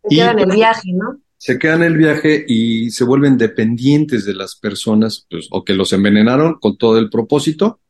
Se 0.08 0.16
queda 0.16 0.32
en 0.32 0.38
el 0.38 0.50
viaje, 0.50 0.92
¿no? 0.92 1.20
Se 1.36 1.58
quedan 1.58 1.82
en 1.82 1.92
el 1.92 1.96
viaje 1.96 2.44
y 2.46 2.90
se 2.90 3.04
vuelven 3.04 3.38
dependientes 3.38 4.24
de 4.26 4.34
las 4.34 4.56
personas, 4.56 5.26
pues, 5.28 5.48
o 5.50 5.64
que 5.64 5.74
los 5.74 5.92
envenenaron 5.92 6.58
con 6.60 6.76
todo 6.76 6.98
el 6.98 7.08
propósito, 7.08 7.80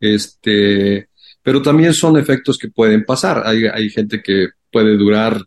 este, 0.00 1.08
pero 1.42 1.60
también 1.60 1.92
son 1.92 2.16
efectos 2.16 2.56
que 2.56 2.68
pueden 2.68 3.04
pasar. 3.04 3.42
Hay, 3.44 3.66
hay 3.66 3.90
gente 3.90 4.22
que 4.22 4.48
puede 4.72 4.96
durar 4.96 5.38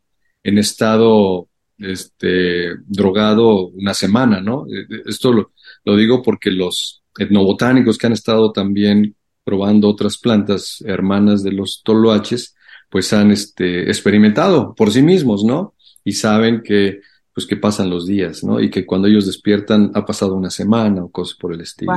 en 0.44 0.60
estado 0.60 1.50
este, 1.80 2.76
drogado 2.86 3.68
una 3.68 3.94
semana, 3.94 4.40
¿no? 4.40 4.66
Esto 5.06 5.34
lo, 5.34 5.52
lo 5.84 5.96
digo 5.96 6.22
porque 6.22 6.52
los 6.52 7.04
etnobotánicos 7.18 7.98
que 7.98 8.08
han 8.08 8.14
estado 8.14 8.52
también 8.52 9.16
probando 9.48 9.88
otras 9.88 10.18
plantas 10.18 10.84
hermanas 10.86 11.42
de 11.42 11.54
los 11.54 11.82
toloaches, 11.82 12.54
pues 12.90 13.14
han 13.14 13.32
este, 13.32 13.84
experimentado 13.84 14.76
por 14.76 14.92
sí 14.92 15.02
mismos, 15.02 15.46
¿no? 15.46 15.74
Y 16.04 16.12
saben 16.12 16.62
que, 16.62 17.00
pues 17.34 17.48
que 17.48 17.56
pasan 17.56 17.90
los 17.90 18.06
días, 18.06 18.44
¿no? 18.44 18.60
Y 18.60 18.70
que 18.70 18.86
cuando 18.86 19.08
ellos 19.08 19.26
despiertan 19.26 19.90
ha 19.94 20.06
pasado 20.06 20.36
una 20.36 20.50
semana 20.50 21.02
o 21.02 21.10
cosas 21.10 21.38
por 21.38 21.54
el 21.54 21.62
estilo. 21.62 21.94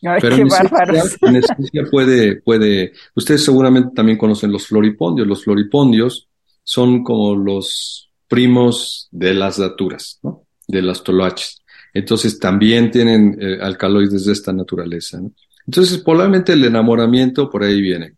Pero 0.00 0.36
en 0.36 1.36
esencia, 1.36 1.84
puede, 1.90 2.36
puede, 2.36 2.94
ustedes 3.14 3.44
seguramente 3.44 3.90
también 3.94 4.16
conocen 4.16 4.50
los 4.50 4.66
floripondios. 4.66 5.28
Los 5.28 5.44
floripondios 5.44 6.30
son 6.62 7.04
como 7.04 7.36
los 7.36 8.10
primos 8.26 9.08
de 9.10 9.34
las 9.34 9.58
daturas, 9.58 10.18
¿no? 10.22 10.44
De 10.66 10.80
las 10.80 11.02
toloaches. 11.04 11.60
Entonces 11.92 12.38
también 12.38 12.90
tienen 12.90 13.36
eh, 13.38 13.58
alcaloides 13.60 14.24
de 14.24 14.32
esta 14.32 14.50
naturaleza, 14.54 15.20
¿no? 15.20 15.30
Entonces, 15.66 15.98
probablemente 15.98 16.52
el 16.52 16.64
enamoramiento 16.64 17.50
por 17.50 17.62
ahí 17.64 17.80
viene. 17.80 18.14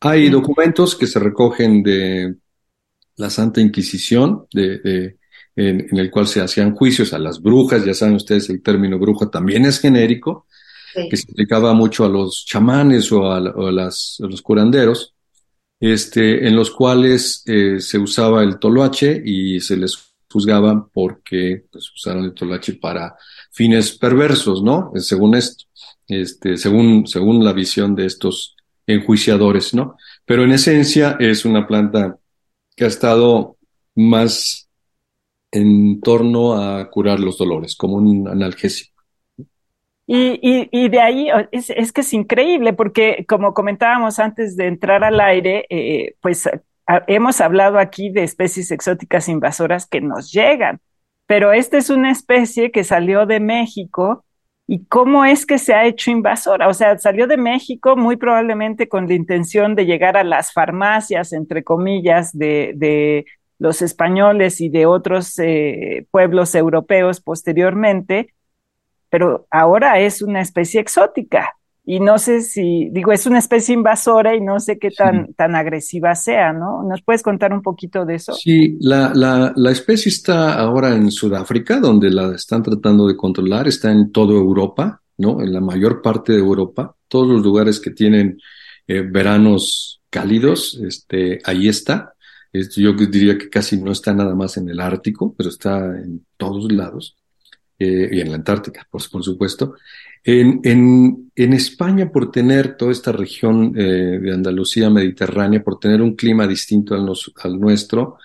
Hay 0.00 0.28
documentos 0.30 0.96
que 0.96 1.06
se 1.06 1.18
recogen 1.18 1.82
de 1.82 2.36
la 3.16 3.30
Santa 3.30 3.60
Inquisición, 3.60 4.46
de, 4.52 5.16
en, 5.56 5.98
el 5.98 6.10
cual 6.10 6.26
se 6.26 6.40
hacían 6.40 6.74
juicios 6.74 7.12
a 7.12 7.18
las 7.18 7.40
brujas, 7.40 7.84
ya 7.84 7.94
saben 7.94 8.16
ustedes, 8.16 8.48
el 8.48 8.62
término 8.62 8.98
bruja 8.98 9.30
también 9.30 9.66
es 9.66 9.78
genérico, 9.78 10.46
que 11.08 11.16
se 11.16 11.30
aplicaba 11.30 11.72
mucho 11.72 12.04
a 12.04 12.08
los 12.08 12.44
chamanes 12.44 13.12
o 13.12 13.30
a, 13.30 13.40
las, 13.70 14.16
los 14.20 14.42
curanderos, 14.42 15.14
este, 15.78 16.46
en 16.48 16.56
los 16.56 16.70
cuales 16.70 17.42
eh, 17.46 17.80
se 17.80 17.98
usaba 17.98 18.42
el 18.42 18.58
toloache 18.58 19.22
y 19.24 19.60
se 19.60 19.76
les 19.76 19.96
juzgaba 20.30 20.88
porque 20.92 21.64
pues, 21.70 21.92
usaron 21.94 22.24
el 22.24 22.34
toloache 22.34 22.74
para 22.74 23.14
fines 23.52 23.92
perversos, 23.92 24.62
¿no? 24.62 24.92
Según 24.96 25.36
esto 25.36 25.64
este, 26.10 26.56
según, 26.56 27.06
según 27.06 27.44
la 27.44 27.52
visión 27.52 27.94
de 27.94 28.06
estos 28.06 28.56
enjuiciadores, 28.86 29.74
¿no? 29.74 29.96
Pero 30.24 30.44
en 30.44 30.52
esencia 30.52 31.16
es 31.18 31.44
una 31.44 31.66
planta 31.66 32.18
que 32.76 32.84
ha 32.84 32.88
estado 32.88 33.56
más 33.94 34.68
en 35.52 36.00
torno 36.00 36.54
a 36.54 36.88
curar 36.90 37.20
los 37.20 37.38
dolores, 37.38 37.76
como 37.76 37.96
un 37.96 38.28
analgésico. 38.28 38.90
Y, 40.06 40.68
y, 40.72 40.88
de 40.88 41.00
ahí 41.00 41.28
es, 41.52 41.70
es, 41.70 41.92
que 41.92 42.00
es 42.00 42.12
increíble, 42.12 42.72
porque 42.72 43.24
como 43.28 43.54
comentábamos 43.54 44.18
antes 44.18 44.56
de 44.56 44.66
entrar 44.66 45.04
al 45.04 45.20
aire, 45.20 45.66
eh, 45.70 46.16
pues 46.20 46.48
hemos 47.06 47.40
hablado 47.40 47.78
aquí 47.78 48.10
de 48.10 48.24
especies 48.24 48.72
exóticas 48.72 49.28
invasoras 49.28 49.86
que 49.86 50.00
nos 50.00 50.32
llegan, 50.32 50.80
pero 51.26 51.52
esta 51.52 51.78
es 51.78 51.90
una 51.90 52.10
especie 52.10 52.72
que 52.72 52.82
salió 52.82 53.24
de 53.24 53.38
México 53.38 54.24
¿Y 54.72 54.84
cómo 54.84 55.24
es 55.24 55.46
que 55.46 55.58
se 55.58 55.74
ha 55.74 55.84
hecho 55.84 56.12
invasora? 56.12 56.68
O 56.68 56.74
sea, 56.74 56.96
salió 56.96 57.26
de 57.26 57.36
México 57.36 57.96
muy 57.96 58.16
probablemente 58.16 58.88
con 58.88 59.08
la 59.08 59.14
intención 59.14 59.74
de 59.74 59.84
llegar 59.84 60.16
a 60.16 60.22
las 60.22 60.52
farmacias, 60.52 61.32
entre 61.32 61.64
comillas, 61.64 62.30
de, 62.38 63.24
los 63.58 63.82
españoles 63.82 64.60
y 64.60 64.68
de 64.68 64.86
otros 64.86 65.36
eh, 65.40 66.06
pueblos 66.12 66.54
europeos 66.54 67.20
posteriormente, 67.20 68.32
pero 69.08 69.48
ahora 69.50 69.98
es 69.98 70.22
una 70.22 70.40
especie 70.40 70.80
exótica 70.80 71.56
y 71.84 71.98
no 71.98 72.18
sé 72.18 72.42
si, 72.42 72.88
digo, 72.90 73.10
es 73.10 73.26
una 73.26 73.38
especie 73.38 73.74
invasora 73.74 74.36
y 74.36 74.40
no 74.40 74.60
sé 74.60 74.78
qué 74.78 74.90
tan, 74.90 75.32
tan 75.34 75.54
agresiva 75.54 76.14
sea, 76.14 76.52
¿no? 76.52 76.82
¿Nos 76.82 77.02
puedes 77.02 77.22
contar 77.22 77.52
un 77.52 77.62
poquito 77.62 78.04
de 78.04 78.16
eso? 78.16 78.32
Sí, 78.34 78.76
la, 78.80 79.12
la, 79.14 79.52
la, 79.56 79.70
especie 79.70 80.10
está 80.10 80.54
ahora 80.54 80.94
en 80.94 81.10
Sudáfrica, 81.10 81.80
donde 81.80 82.10
la 82.10 82.34
están 82.34 82.62
tratando 82.62 83.06
de 83.08 83.16
controlar, 83.16 83.66
está 83.66 83.90
en 83.90 84.12
toda 84.12 84.34
Europa, 84.34 85.00
¿no? 85.16 85.40
En 85.42 85.52
la 85.52 85.60
mayor 85.60 86.02
parte 86.02 86.32
de 86.32 86.38
Europa, 86.38 86.94
todos 87.08 87.28
los 87.28 87.42
lugares 87.42 87.80
que 87.80 87.90
tienen 87.90 88.38
eh, 88.86 89.00
veranos 89.00 90.00
cálidos, 90.10 90.78
este, 90.86 91.40
ahí 91.44 91.68
está. 91.68 92.14
Yo 92.52 92.92
diría 92.92 93.38
que 93.38 93.48
casi 93.48 93.80
no 93.80 93.92
está 93.92 94.12
nada 94.12 94.34
más 94.34 94.56
en 94.56 94.68
el 94.68 94.80
Ártico, 94.80 95.34
pero 95.36 95.48
está 95.48 95.78
en 95.96 96.26
todos 96.36 96.70
lados. 96.72 97.16
Eh, 97.78 98.10
y 98.12 98.20
en 98.20 98.28
la 98.28 98.36
Antártica, 98.36 98.86
por, 98.90 99.08
por 99.08 99.24
supuesto. 99.24 99.74
En, 100.22 101.30
España, 101.34 102.10
por 102.10 102.30
tener 102.30 102.76
toda 102.76 102.92
esta 102.92 103.12
región 103.12 103.74
eh, 103.76 104.18
de 104.20 104.32
Andalucía 104.32 104.90
mediterránea, 104.90 105.62
por 105.62 105.78
tener 105.78 106.02
un 106.02 106.14
clima 106.14 106.46
distinto 106.46 106.94
al, 106.94 107.58
nuestro, 107.58 108.18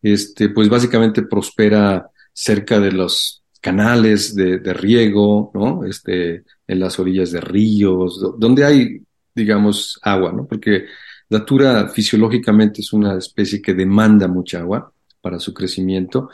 este, 0.00 0.48
pues 0.48 0.68
básicamente 0.68 1.22
prospera 1.22 2.08
cerca 2.32 2.80
de 2.80 2.92
los 2.92 3.42
canales 3.60 4.34
de, 4.34 4.58
riego, 4.72 5.50
¿no? 5.54 5.84
Este, 5.84 6.44
en 6.66 6.80
las 6.80 6.98
orillas 6.98 7.30
de 7.30 7.40
ríos, 7.40 8.20
donde 8.38 8.64
hay, 8.64 9.02
digamos, 9.34 10.00
agua, 10.02 10.32
¿no? 10.32 10.46
Porque 10.46 10.86
Datura 11.32 11.88
fisiológicamente 11.88 12.82
es 12.82 12.92
una 12.92 13.16
especie 13.16 13.62
que 13.62 13.72
demanda 13.72 14.28
mucha 14.28 14.60
agua 14.60 14.92
para 15.22 15.38
su 15.38 15.54
crecimiento 15.54 16.28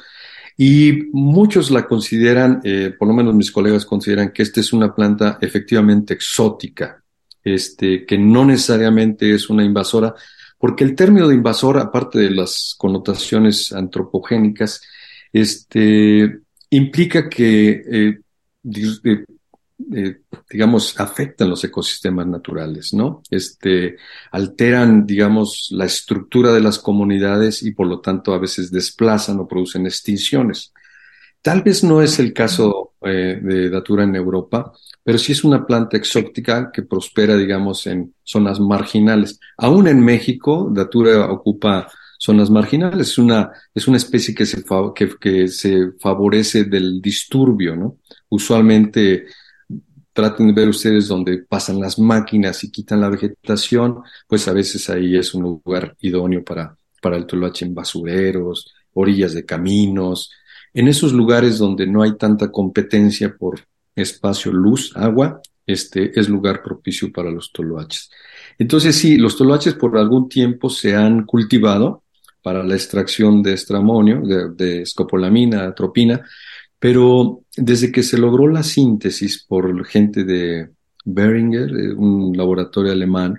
y 0.60 1.04
muchos 1.12 1.70
la 1.70 1.86
consideran, 1.86 2.60
eh, 2.64 2.92
por 2.98 3.06
lo 3.06 3.14
menos 3.14 3.32
mis 3.32 3.52
colegas 3.52 3.86
consideran 3.86 4.32
que 4.32 4.42
esta 4.42 4.58
es 4.58 4.72
una 4.72 4.92
planta 4.92 5.38
efectivamente 5.40 6.14
exótica, 6.14 7.00
este, 7.44 8.04
que 8.04 8.18
no 8.18 8.44
necesariamente 8.44 9.32
es 9.32 9.48
una 9.48 9.64
invasora, 9.64 10.16
porque 10.58 10.82
el 10.82 10.96
término 10.96 11.28
de 11.28 11.36
invasora, 11.36 11.82
aparte 11.82 12.18
de 12.18 12.32
las 12.32 12.74
connotaciones 12.76 13.72
antropogénicas, 13.72 14.82
este, 15.32 16.40
implica 16.70 17.28
que 17.28 17.70
eh, 17.88 18.18
eh, 18.64 19.24
eh, 19.94 20.22
digamos, 20.50 20.98
afectan 20.98 21.48
los 21.48 21.62
ecosistemas 21.62 22.26
naturales, 22.26 22.92
¿no? 22.92 23.22
Este, 23.30 23.96
alteran, 24.32 25.06
digamos, 25.06 25.68
la 25.70 25.84
estructura 25.84 26.52
de 26.52 26.60
las 26.60 26.78
comunidades 26.78 27.62
y 27.62 27.70
por 27.72 27.86
lo 27.86 28.00
tanto 28.00 28.32
a 28.32 28.38
veces 28.38 28.70
desplazan 28.72 29.38
o 29.38 29.46
producen 29.46 29.86
extinciones. 29.86 30.72
Tal 31.42 31.62
vez 31.62 31.84
no 31.84 32.02
es 32.02 32.18
el 32.18 32.32
caso 32.32 32.94
eh, 33.02 33.38
de 33.40 33.70
Datura 33.70 34.02
en 34.02 34.16
Europa, 34.16 34.72
pero 35.04 35.16
sí 35.16 35.32
es 35.32 35.44
una 35.44 35.64
planta 35.64 35.96
exótica 35.96 36.70
que 36.72 36.82
prospera, 36.82 37.36
digamos, 37.36 37.86
en 37.86 38.14
zonas 38.24 38.58
marginales. 38.58 39.38
Aún 39.56 39.86
en 39.86 40.04
México, 40.04 40.68
Datura 40.72 41.30
ocupa 41.30 41.88
zonas 42.18 42.50
marginales. 42.50 43.10
Es 43.10 43.18
una, 43.18 43.52
es 43.72 43.86
una 43.86 43.96
especie 43.96 44.34
que 44.34 44.44
se, 44.44 44.64
que, 44.94 45.10
que 45.20 45.48
se 45.48 45.92
favorece 46.00 46.64
del 46.64 47.00
disturbio, 47.00 47.76
¿no? 47.76 47.98
Usualmente 48.28 49.26
traten 50.18 50.48
de 50.48 50.52
ver 50.52 50.68
ustedes 50.68 51.06
donde 51.06 51.38
pasan 51.38 51.78
las 51.78 51.96
máquinas 51.96 52.64
y 52.64 52.72
quitan 52.72 53.00
la 53.00 53.08
vegetación, 53.08 53.98
pues 54.26 54.48
a 54.48 54.52
veces 54.52 54.90
ahí 54.90 55.16
es 55.16 55.32
un 55.32 55.44
lugar 55.44 55.94
idóneo 56.00 56.42
para, 56.42 56.76
para 57.00 57.16
el 57.16 57.24
toloache 57.24 57.64
en 57.64 57.72
basureros, 57.72 58.74
orillas 58.94 59.32
de 59.32 59.44
caminos, 59.44 60.32
en 60.74 60.88
esos 60.88 61.12
lugares 61.12 61.58
donde 61.58 61.86
no 61.86 62.02
hay 62.02 62.16
tanta 62.16 62.50
competencia 62.50 63.36
por 63.38 63.60
espacio, 63.94 64.50
luz, 64.50 64.90
agua, 64.96 65.40
este 65.64 66.18
es 66.18 66.28
lugar 66.28 66.64
propicio 66.64 67.12
para 67.12 67.30
los 67.30 67.52
toloaches. 67.52 68.10
Entonces 68.58 68.96
sí, 68.96 69.18
los 69.18 69.36
toloaches 69.36 69.74
por 69.74 69.96
algún 69.96 70.28
tiempo 70.28 70.68
se 70.68 70.96
han 70.96 71.26
cultivado 71.26 72.02
para 72.42 72.64
la 72.64 72.74
extracción 72.74 73.40
de 73.40 73.52
estramonio, 73.52 74.20
de, 74.22 74.48
de 74.52 74.82
escopolamina, 74.82 75.62
atropina, 75.62 76.26
pero 76.78 77.42
desde 77.56 77.90
que 77.90 78.02
se 78.02 78.18
logró 78.18 78.48
la 78.48 78.62
síntesis 78.62 79.44
por 79.44 79.84
gente 79.86 80.24
de 80.24 80.70
Beringer, 81.04 81.70
eh, 81.70 81.92
un 81.92 82.36
laboratorio 82.36 82.92
alemán, 82.92 83.38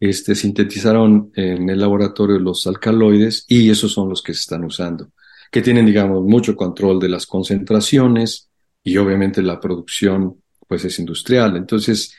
este, 0.00 0.34
sintetizaron 0.34 1.30
en 1.36 1.70
el 1.70 1.78
laboratorio 1.78 2.38
los 2.38 2.66
alcaloides 2.66 3.44
y 3.48 3.70
esos 3.70 3.92
son 3.92 4.08
los 4.08 4.20
que 4.20 4.34
se 4.34 4.40
están 4.40 4.64
usando, 4.64 5.12
que 5.50 5.62
tienen, 5.62 5.86
digamos, 5.86 6.24
mucho 6.24 6.56
control 6.56 6.98
de 6.98 7.08
las 7.08 7.26
concentraciones 7.26 8.48
y 8.82 8.96
obviamente 8.96 9.42
la 9.42 9.60
producción 9.60 10.42
pues 10.66 10.84
es 10.84 10.98
industrial. 10.98 11.56
Entonces, 11.56 12.14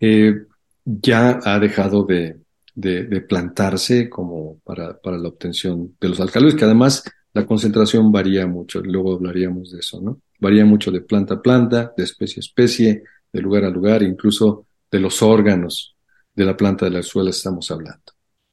eh, 0.00 0.34
ya 0.84 1.40
ha 1.44 1.58
dejado 1.58 2.04
de, 2.04 2.40
plantarse 3.28 4.10
como 4.10 4.58
para, 4.64 4.98
la 5.02 5.28
obtención 5.28 5.96
de 6.00 6.08
los 6.08 6.20
alcaloides, 6.20 6.56
que 6.56 6.64
además 6.64 7.04
la 7.34 7.44
concentración 7.44 8.12
varía 8.12 8.46
mucho, 8.46 8.80
luego 8.80 9.14
hablaríamos 9.14 9.72
de 9.72 9.80
eso, 9.80 10.00
¿no? 10.00 10.20
Varía 10.38 10.64
mucho 10.64 10.90
de 10.90 11.00
planta 11.00 11.34
a 11.34 11.42
planta, 11.42 11.92
de 11.96 12.04
especie 12.04 12.38
a 12.38 12.46
especie, 12.46 13.02
de 13.32 13.40
lugar 13.40 13.64
a 13.64 13.70
lugar, 13.70 14.02
incluso 14.02 14.66
de 14.90 15.00
los 15.00 15.20
órganos 15.20 15.96
de 16.34 16.44
la 16.44 16.56
planta 16.56 16.84
de 16.84 16.92
la 16.92 17.02
suela 17.02 17.30
estamos 17.30 17.70
hablando. 17.70 18.04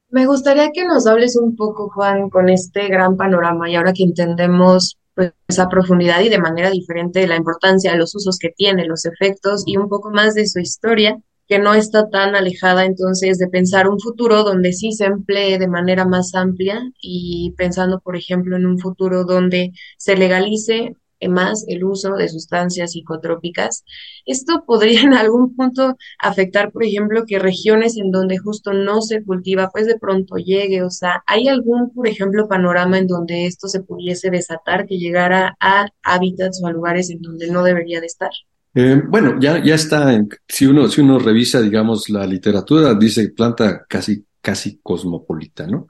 Me 0.09 0.25
gustaría 0.25 0.71
que 0.71 0.83
nos 0.83 1.07
hables 1.07 1.37
un 1.37 1.55
poco, 1.55 1.89
Juan, 1.89 2.29
con 2.29 2.49
este 2.49 2.87
gran 2.87 3.15
panorama 3.15 3.69
y 3.69 3.75
ahora 3.75 3.93
que 3.93 4.03
entendemos 4.03 4.97
pues, 5.13 5.31
a 5.59 5.69
profundidad 5.69 6.19
y 6.21 6.29
de 6.29 6.39
manera 6.39 6.69
diferente 6.69 7.27
la 7.27 7.37
importancia 7.37 7.91
de 7.91 7.97
los 7.97 8.15
usos 8.15 8.37
que 8.39 8.49
tiene, 8.49 8.85
los 8.85 9.05
efectos 9.05 9.63
y 9.65 9.77
un 9.77 9.87
poco 9.89 10.09
más 10.09 10.33
de 10.33 10.47
su 10.47 10.59
historia, 10.59 11.17
que 11.51 11.59
no 11.59 11.73
está 11.73 12.09
tan 12.09 12.33
alejada 12.33 12.85
entonces 12.85 13.37
de 13.37 13.49
pensar 13.49 13.89
un 13.89 13.99
futuro 13.99 14.45
donde 14.45 14.71
sí 14.71 14.93
se 14.93 15.03
emplee 15.03 15.59
de 15.59 15.67
manera 15.67 16.05
más 16.05 16.33
amplia 16.33 16.81
y 17.01 17.53
pensando, 17.57 17.99
por 17.99 18.15
ejemplo, 18.15 18.55
en 18.55 18.65
un 18.65 18.79
futuro 18.79 19.25
donde 19.25 19.73
se 19.97 20.15
legalice 20.15 20.95
más 21.27 21.65
el 21.67 21.83
uso 21.83 22.13
de 22.15 22.29
sustancias 22.29 22.93
psicotrópicas. 22.93 23.83
Esto 24.25 24.63
podría 24.65 25.01
en 25.01 25.13
algún 25.13 25.53
punto 25.53 25.97
afectar, 26.19 26.71
por 26.71 26.85
ejemplo, 26.85 27.25
que 27.27 27.37
regiones 27.37 27.97
en 27.97 28.11
donde 28.11 28.37
justo 28.37 28.71
no 28.71 29.01
se 29.01 29.21
cultiva, 29.21 29.71
pues 29.73 29.87
de 29.87 29.99
pronto 29.99 30.37
llegue. 30.37 30.83
O 30.83 30.89
sea, 30.89 31.21
¿hay 31.27 31.49
algún, 31.49 31.91
por 31.93 32.07
ejemplo, 32.07 32.47
panorama 32.47 32.97
en 32.97 33.07
donde 33.07 33.45
esto 33.45 33.67
se 33.67 33.83
pudiese 33.83 34.29
desatar, 34.29 34.85
que 34.85 34.97
llegara 34.97 35.57
a 35.59 35.87
hábitats 36.01 36.63
o 36.63 36.67
a 36.67 36.71
lugares 36.71 37.09
en 37.09 37.21
donde 37.21 37.51
no 37.51 37.61
debería 37.63 37.99
de 37.99 38.07
estar? 38.07 38.31
Eh, 38.73 39.01
bueno, 39.07 39.37
ya, 39.39 39.63
ya 39.63 39.75
está, 39.75 40.17
si 40.47 40.65
uno, 40.65 40.87
si 40.87 41.01
uno 41.01 41.19
revisa, 41.19 41.61
digamos, 41.61 42.09
la 42.09 42.25
literatura, 42.25 42.93
dice 42.95 43.29
planta 43.29 43.85
casi, 43.87 44.25
casi 44.41 44.79
cosmopolita, 44.81 45.67
¿no? 45.67 45.87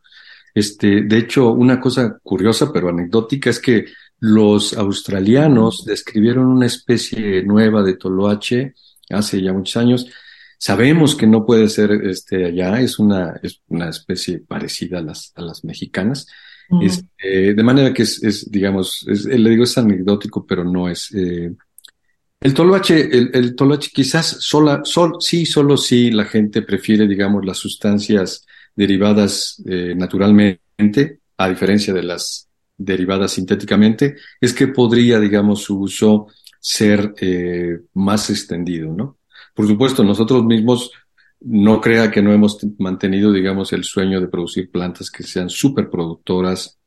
Este, 0.53 1.03
de 1.03 1.17
hecho, 1.17 1.51
una 1.51 1.79
cosa 1.79 2.17
curiosa 2.21 2.71
pero 2.73 2.89
anecdótica 2.89 3.49
es 3.49 3.59
que 3.59 3.85
los 4.19 4.73
australianos 4.73 5.85
describieron 5.85 6.47
una 6.47 6.65
especie 6.65 7.43
nueva 7.43 7.83
de 7.83 7.95
toloache 7.95 8.73
hace 9.09 9.41
ya 9.41 9.53
muchos 9.53 9.77
años. 9.77 10.07
Sabemos 10.57 11.15
que 11.15 11.25
no 11.25 11.45
puede 11.45 11.69
ser 11.69 11.91
este 12.05 12.45
allá, 12.45 12.79
es 12.81 12.99
una, 12.99 13.39
es 13.41 13.61
una 13.67 13.89
especie 13.89 14.39
parecida 14.39 14.99
a 14.99 15.01
las, 15.01 15.31
a 15.35 15.41
las 15.41 15.63
mexicanas. 15.63 16.27
Este, 16.81 17.53
de 17.53 17.63
manera 17.63 17.93
que 17.93 18.03
es, 18.03 18.23
es 18.23 18.49
digamos, 18.49 19.05
le 19.05 19.49
digo 19.49 19.63
es 19.63 19.77
anecdótico, 19.77 20.45
pero 20.45 20.63
no 20.63 20.87
es. 20.87 21.11
Eh, 21.13 21.51
el 22.41 22.55
toloache, 22.55 22.99
el, 23.15 23.29
el 23.33 23.55
quizás 23.93 24.37
sola, 24.39 24.81
sol, 24.83 25.17
sí, 25.19 25.45
solo 25.45 25.77
sí 25.77 26.09
la 26.09 26.25
gente 26.25 26.63
prefiere, 26.63 27.07
digamos, 27.07 27.45
las 27.45 27.57
sustancias 27.57 28.47
derivadas 28.75 29.61
eh, 29.67 29.93
naturalmente, 29.95 31.19
a 31.37 31.49
diferencia 31.49 31.93
de 31.93 32.01
las 32.01 32.47
derivadas 32.75 33.33
sintéticamente, 33.33 34.15
es 34.39 34.53
que 34.53 34.69
podría, 34.69 35.19
digamos, 35.19 35.61
su 35.61 35.79
uso 35.79 36.27
ser 36.59 37.13
eh, 37.21 37.79
más 37.93 38.31
extendido, 38.31 38.91
¿no? 38.91 39.19
Por 39.53 39.67
supuesto, 39.67 40.03
nosotros 40.03 40.43
mismos 40.43 40.91
no 41.41 41.79
crea 41.79 42.09
que 42.09 42.23
no 42.23 42.33
hemos 42.33 42.57
mantenido, 42.79 43.31
digamos, 43.31 43.71
el 43.73 43.83
sueño 43.83 44.19
de 44.19 44.27
producir 44.27 44.71
plantas 44.71 45.11
que 45.11 45.21
sean 45.21 45.49
superproductoras 45.49 46.79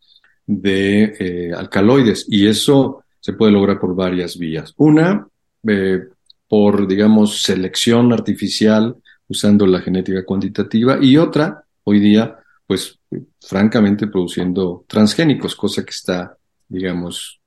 de 0.46 1.14
eh, 1.18 1.52
alcaloides 1.52 2.26
y 2.28 2.48
eso 2.48 3.04
se 3.20 3.32
puede 3.34 3.52
lograr 3.52 3.78
por 3.78 3.94
varias 3.94 4.36
vías. 4.36 4.74
Una, 4.76 5.26
eh, 5.68 6.00
por, 6.48 6.86
digamos, 6.86 7.42
selección 7.42 8.12
artificial 8.12 8.96
usando 9.28 9.66
la 9.66 9.80
genética 9.80 10.24
cuantitativa 10.24 10.98
y 11.00 11.16
otra, 11.16 11.64
hoy 11.84 12.00
día, 12.00 12.38
pues 12.66 12.98
francamente 13.40 14.06
produciendo 14.06 14.84
transgénicos, 14.86 15.54
cosa 15.54 15.84
que 15.84 15.90
está, 15.90 16.36
digamos, 16.68 17.40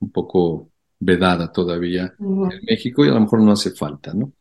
un 0.00 0.10
poco 0.10 0.70
vedada 0.98 1.50
todavía 1.50 2.14
en 2.18 2.60
México 2.66 3.04
y 3.04 3.08
a 3.08 3.14
lo 3.14 3.20
mejor 3.20 3.40
no 3.40 3.52
hace 3.52 3.72
falta, 3.72 4.14
¿no? 4.14 4.32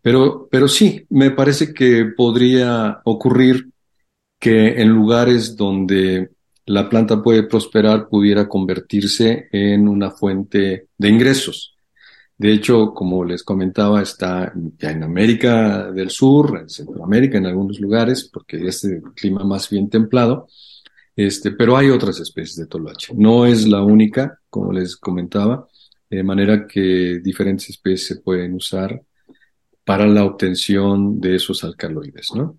Pero, 0.00 0.48
pero 0.50 0.68
sí, 0.68 1.06
me 1.10 1.30
parece 1.30 1.72
que 1.72 2.12
podría 2.16 3.00
ocurrir 3.04 3.70
que 4.38 4.80
en 4.80 4.88
lugares 4.88 5.56
donde 5.56 6.30
la 6.66 6.88
planta 6.88 7.22
puede 7.22 7.44
prosperar 7.44 8.08
pudiera 8.08 8.48
convertirse 8.48 9.48
en 9.52 9.88
una 9.88 10.10
fuente 10.10 10.88
de 10.96 11.08
ingresos. 11.08 11.71
De 12.42 12.52
hecho, 12.52 12.92
como 12.92 13.24
les 13.24 13.44
comentaba, 13.44 14.02
está 14.02 14.52
ya 14.76 14.90
en 14.90 15.04
América 15.04 15.92
del 15.92 16.10
Sur, 16.10 16.58
en 16.60 16.68
Centroamérica, 16.68 17.38
en 17.38 17.46
algunos 17.46 17.78
lugares, 17.78 18.28
porque 18.32 18.66
es 18.66 18.82
el 18.82 19.00
clima 19.14 19.44
más 19.44 19.70
bien 19.70 19.88
templado. 19.88 20.48
Este, 21.14 21.52
pero 21.52 21.76
hay 21.76 21.90
otras 21.90 22.18
especies 22.18 22.56
de 22.56 22.66
toloache. 22.66 23.14
No 23.16 23.46
es 23.46 23.68
la 23.68 23.84
única, 23.84 24.40
como 24.50 24.72
les 24.72 24.96
comentaba, 24.96 25.68
de 26.10 26.24
manera 26.24 26.66
que 26.66 27.20
diferentes 27.22 27.70
especies 27.70 28.08
se 28.08 28.16
pueden 28.16 28.54
usar 28.54 29.00
para 29.84 30.04
la 30.08 30.24
obtención 30.24 31.20
de 31.20 31.36
esos 31.36 31.62
alcaloides, 31.62 32.30
¿no? 32.34 32.58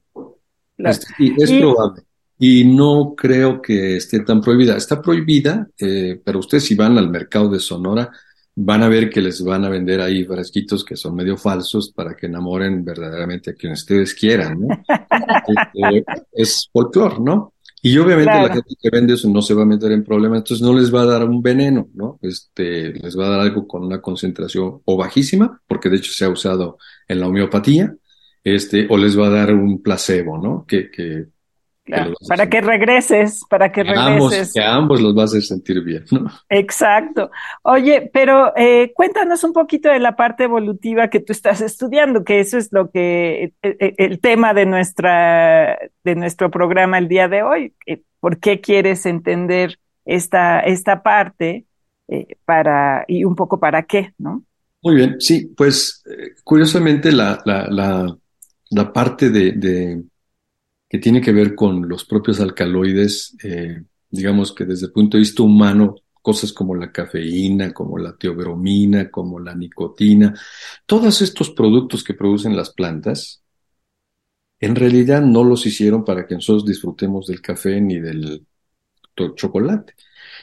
Este, 0.77 1.07
y 1.19 1.43
es 1.43 1.51
probable. 1.51 2.03
Y 2.39 2.63
no 2.63 3.15
creo 3.17 3.61
que 3.61 3.97
esté 3.97 4.21
tan 4.21 4.39
prohibida. 4.39 4.77
Está 4.77 5.01
prohibida, 5.01 5.67
eh, 5.77 6.21
pero 6.23 6.39
ustedes 6.39 6.63
si 6.63 6.75
van 6.75 6.97
al 6.97 7.09
mercado 7.09 7.49
de 7.49 7.59
Sonora, 7.59 8.09
van 8.55 8.83
a 8.83 8.89
ver 8.89 9.09
que 9.09 9.21
les 9.21 9.43
van 9.43 9.65
a 9.65 9.69
vender 9.69 9.99
ahí 10.01 10.25
frasquitos 10.25 10.85
que 10.85 10.95
son 10.95 11.15
medio 11.15 11.37
falsos 11.37 11.91
para 11.91 12.15
que 12.15 12.27
enamoren 12.27 12.83
verdaderamente 12.85 13.51
a 13.51 13.53
quien 13.53 13.73
ustedes 13.73 14.13
quieran, 14.13 14.59
¿no? 14.59 14.67
Este, 15.45 16.05
es 16.31 16.69
folclore, 16.71 17.17
¿no? 17.19 17.53
Y 17.81 17.97
obviamente 17.97 18.31
la 18.31 18.53
gente 18.53 18.75
que 18.81 18.89
vende 18.89 19.15
eso 19.15 19.29
no 19.29 19.41
se 19.41 19.53
va 19.53 19.63
a 19.63 19.65
meter 19.65 19.91
en 19.91 20.05
problemas, 20.05 20.37
entonces 20.37 20.65
no 20.65 20.73
les 20.73 20.93
va 20.93 21.01
a 21.01 21.05
dar 21.05 21.27
un 21.27 21.41
veneno, 21.41 21.89
¿no? 21.93 22.17
Este, 22.21 22.93
les 22.93 23.17
va 23.17 23.25
a 23.27 23.29
dar 23.31 23.39
algo 23.41 23.67
con 23.67 23.83
una 23.83 24.01
concentración 24.01 24.81
o 24.85 24.97
bajísima, 24.97 25.61
porque 25.67 25.89
de 25.89 25.97
hecho 25.97 26.13
se 26.13 26.23
ha 26.23 26.29
usado 26.29 26.77
en 27.07 27.19
la 27.19 27.27
homeopatía, 27.27 27.93
este, 28.43 28.87
o 28.89 28.97
les 28.97 29.19
va 29.19 29.27
a 29.27 29.31
dar 29.31 29.53
un 29.53 29.81
placebo, 29.81 30.37
¿no? 30.37 30.65
Que, 30.65 30.89
que 30.89 31.27
para 32.27 32.49
que 32.49 32.61
regreses, 32.61 33.41
para 33.49 33.71
que, 33.71 33.83
regreses. 33.83 34.53
que 34.53 34.61
a 34.61 34.75
ambos 34.75 35.01
los 35.01 35.13
vas 35.13 35.23
a 35.23 35.37
hacer 35.37 35.41
sentir 35.41 35.83
bien, 35.83 36.05
¿no? 36.11 36.27
Exacto. 36.49 37.29
Oye, 37.61 38.09
pero 38.13 38.53
eh, 38.55 38.93
cuéntanos 38.95 39.43
un 39.43 39.51
poquito 39.51 39.89
de 39.89 39.99
la 39.99 40.15
parte 40.15 40.45
evolutiva 40.45 41.09
que 41.09 41.19
tú 41.19 41.33
estás 41.33 41.61
estudiando, 41.61 42.23
que 42.23 42.39
eso 42.39 42.57
es 42.57 42.71
lo 42.71 42.89
que 42.89 43.53
e, 43.61 43.67
e, 43.79 43.95
el, 43.97 44.19
tema 44.21 44.53
de 44.53 44.65
nuestra 44.65 45.77
de 46.03 46.15
nuestro 46.15 46.49
programa 46.49 46.97
el 46.97 47.09
día 47.09 47.27
de 47.27 47.43
hoy. 47.43 47.73
Eh, 47.85 48.01
¿Por 48.19 48.39
qué 48.39 48.61
quieres 48.61 49.05
entender 49.05 49.77
esta 50.05 50.61
esta 50.61 51.03
parte 51.03 51.65
eh, 52.07 52.37
para 52.45 53.03
y 53.09 53.25
un 53.25 53.35
poco 53.35 53.59
para 53.59 53.83
qué, 53.83 54.13
no? 54.17 54.43
Muy 54.81 54.95
bien, 54.95 55.15
sí, 55.19 55.53
pues 55.55 56.03
curiosamente 56.43 57.11
la 57.11 57.41
la, 57.45 57.67
la, 57.69 58.17
la 58.69 58.93
parte 58.93 59.29
de 59.29 60.03
que 60.93 60.99
tiene 60.99 61.21
que 61.21 61.31
ver 61.31 61.55
con 61.55 61.89
los 61.89 62.05
propios 62.05 62.39
alcaloides, 62.39 63.35
eh, 63.43 63.81
digamos 64.11 64.53
que 64.53 64.63
desde 64.63 64.85
el 64.85 64.91
punto 64.91 65.17
de 65.17 65.21
vista 65.21 65.41
humano, 65.41 65.95
cosas 66.21 66.53
como 66.53 66.75
la 66.75 66.91
cafeína, 66.91 67.73
como 67.73 67.97
la 67.97 68.15
teobromina, 68.15 69.09
como 69.09 69.39
la 69.39 69.55
nicotina, 69.55 70.39
todos 70.85 71.23
estos 71.23 71.49
productos 71.49 72.03
que 72.03 72.13
producen 72.13 72.55
las 72.55 72.69
plantas, 72.75 73.41
en 74.59 74.75
realidad 74.75 75.23
no 75.23 75.43
los 75.43 75.65
hicieron 75.65 76.05
para 76.05 76.27
que 76.27 76.35
nosotros 76.35 76.63
disfrutemos 76.63 77.25
del 77.25 77.41
café 77.41 77.81
ni 77.81 77.99
del 77.99 78.45
chocolate. 79.35 79.95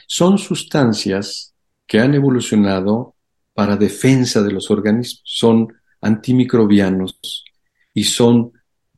Son 0.05 0.37
sustancias 0.37 1.55
que 1.87 2.01
han 2.01 2.13
evolucionado 2.13 3.15
para 3.53 3.77
defensa 3.77 4.43
de 4.43 4.51
los 4.51 4.69
organismos, 4.69 5.21
son 5.23 5.69
antimicrobianos 6.01 7.45
y 7.93 8.03
son 8.03 8.51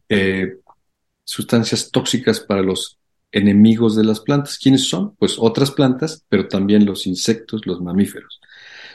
eh, 0.10 0.63
sustancias 1.24 1.92
tóxicas 1.92 2.40
para 2.40 2.62
los 2.62 2.98
enemigos 3.32 3.96
de 3.96 4.04
las 4.04 4.20
plantas. 4.20 4.58
¿Quiénes 4.58 4.88
son? 4.88 5.16
Pues 5.16 5.36
otras 5.38 5.72
plantas, 5.72 6.24
pero 6.30 6.48
también 6.48 6.86
los 6.86 7.08
insectos, 7.08 7.66
los 7.66 7.82
mamíferos. 7.82 8.40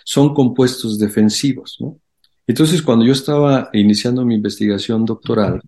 Son 0.04 0.34
compuestos 0.34 0.98
defensivos, 0.98 1.76
¿no? 1.80 1.98
Entonces, 2.46 2.80
cuando 2.80 3.04
yo 3.04 3.12
estaba 3.12 3.68
iniciando 3.74 4.24
mi 4.24 4.34
investigación 4.34 5.04
doctoral, 5.04 5.60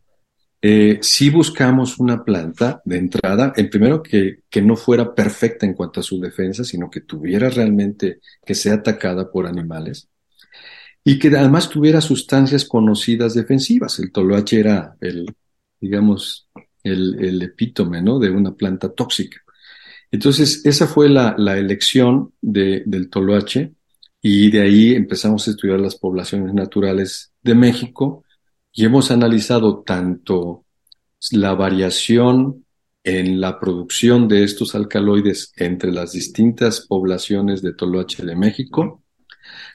eh, 0.62 0.98
sí 1.02 1.30
buscamos 1.30 1.98
una 1.98 2.24
planta 2.24 2.80
de 2.84 2.98
entrada, 2.98 3.52
en 3.56 3.68
primero 3.68 4.02
que, 4.02 4.40
que 4.48 4.62
no 4.62 4.76
fuera 4.76 5.14
perfecta 5.14 5.66
en 5.66 5.74
cuanto 5.74 6.00
a 6.00 6.02
su 6.02 6.20
defensa, 6.20 6.64
sino 6.64 6.90
que 6.90 7.02
tuviera 7.02 7.50
realmente 7.50 8.20
que 8.44 8.54
sea 8.54 8.74
atacada 8.74 9.30
por 9.30 9.46
animales 9.46 10.08
y 11.04 11.18
que 11.18 11.28
además 11.28 11.68
tuviera 11.68 12.00
sustancias 12.00 12.64
conocidas 12.64 13.34
defensivas. 13.34 13.98
El 13.98 14.12
toloache 14.12 14.60
era 14.60 14.96
el, 15.00 15.26
digamos, 15.80 16.48
el, 16.82 17.42
epítome, 17.42 18.02
¿no? 18.02 18.18
De 18.18 18.30
una 18.30 18.54
planta 18.54 18.92
tóxica. 18.92 19.40
Entonces, 20.10 20.64
esa 20.64 20.86
fue 20.86 21.08
la, 21.08 21.34
elección 21.56 22.32
de, 22.40 22.82
del 22.86 23.08
toloache 23.10 23.72
y 24.22 24.50
de 24.50 24.60
ahí 24.62 24.94
empezamos 24.94 25.46
a 25.46 25.52
estudiar 25.52 25.80
las 25.80 25.96
poblaciones 25.96 26.52
naturales 26.52 27.32
de 27.42 27.54
México 27.54 28.24
y 28.72 28.84
hemos 28.84 29.10
analizado 29.10 29.82
tanto 29.82 30.64
la 31.32 31.54
variación 31.54 32.64
en 33.02 33.40
la 33.40 33.58
producción 33.58 34.28
de 34.28 34.44
estos 34.44 34.74
alcaloides 34.74 35.52
entre 35.56 35.92
las 35.92 36.12
distintas 36.12 36.86
poblaciones 36.86 37.62
de 37.62 37.72
Toloache 37.72 38.24
de 38.24 38.36
México, 38.36 39.02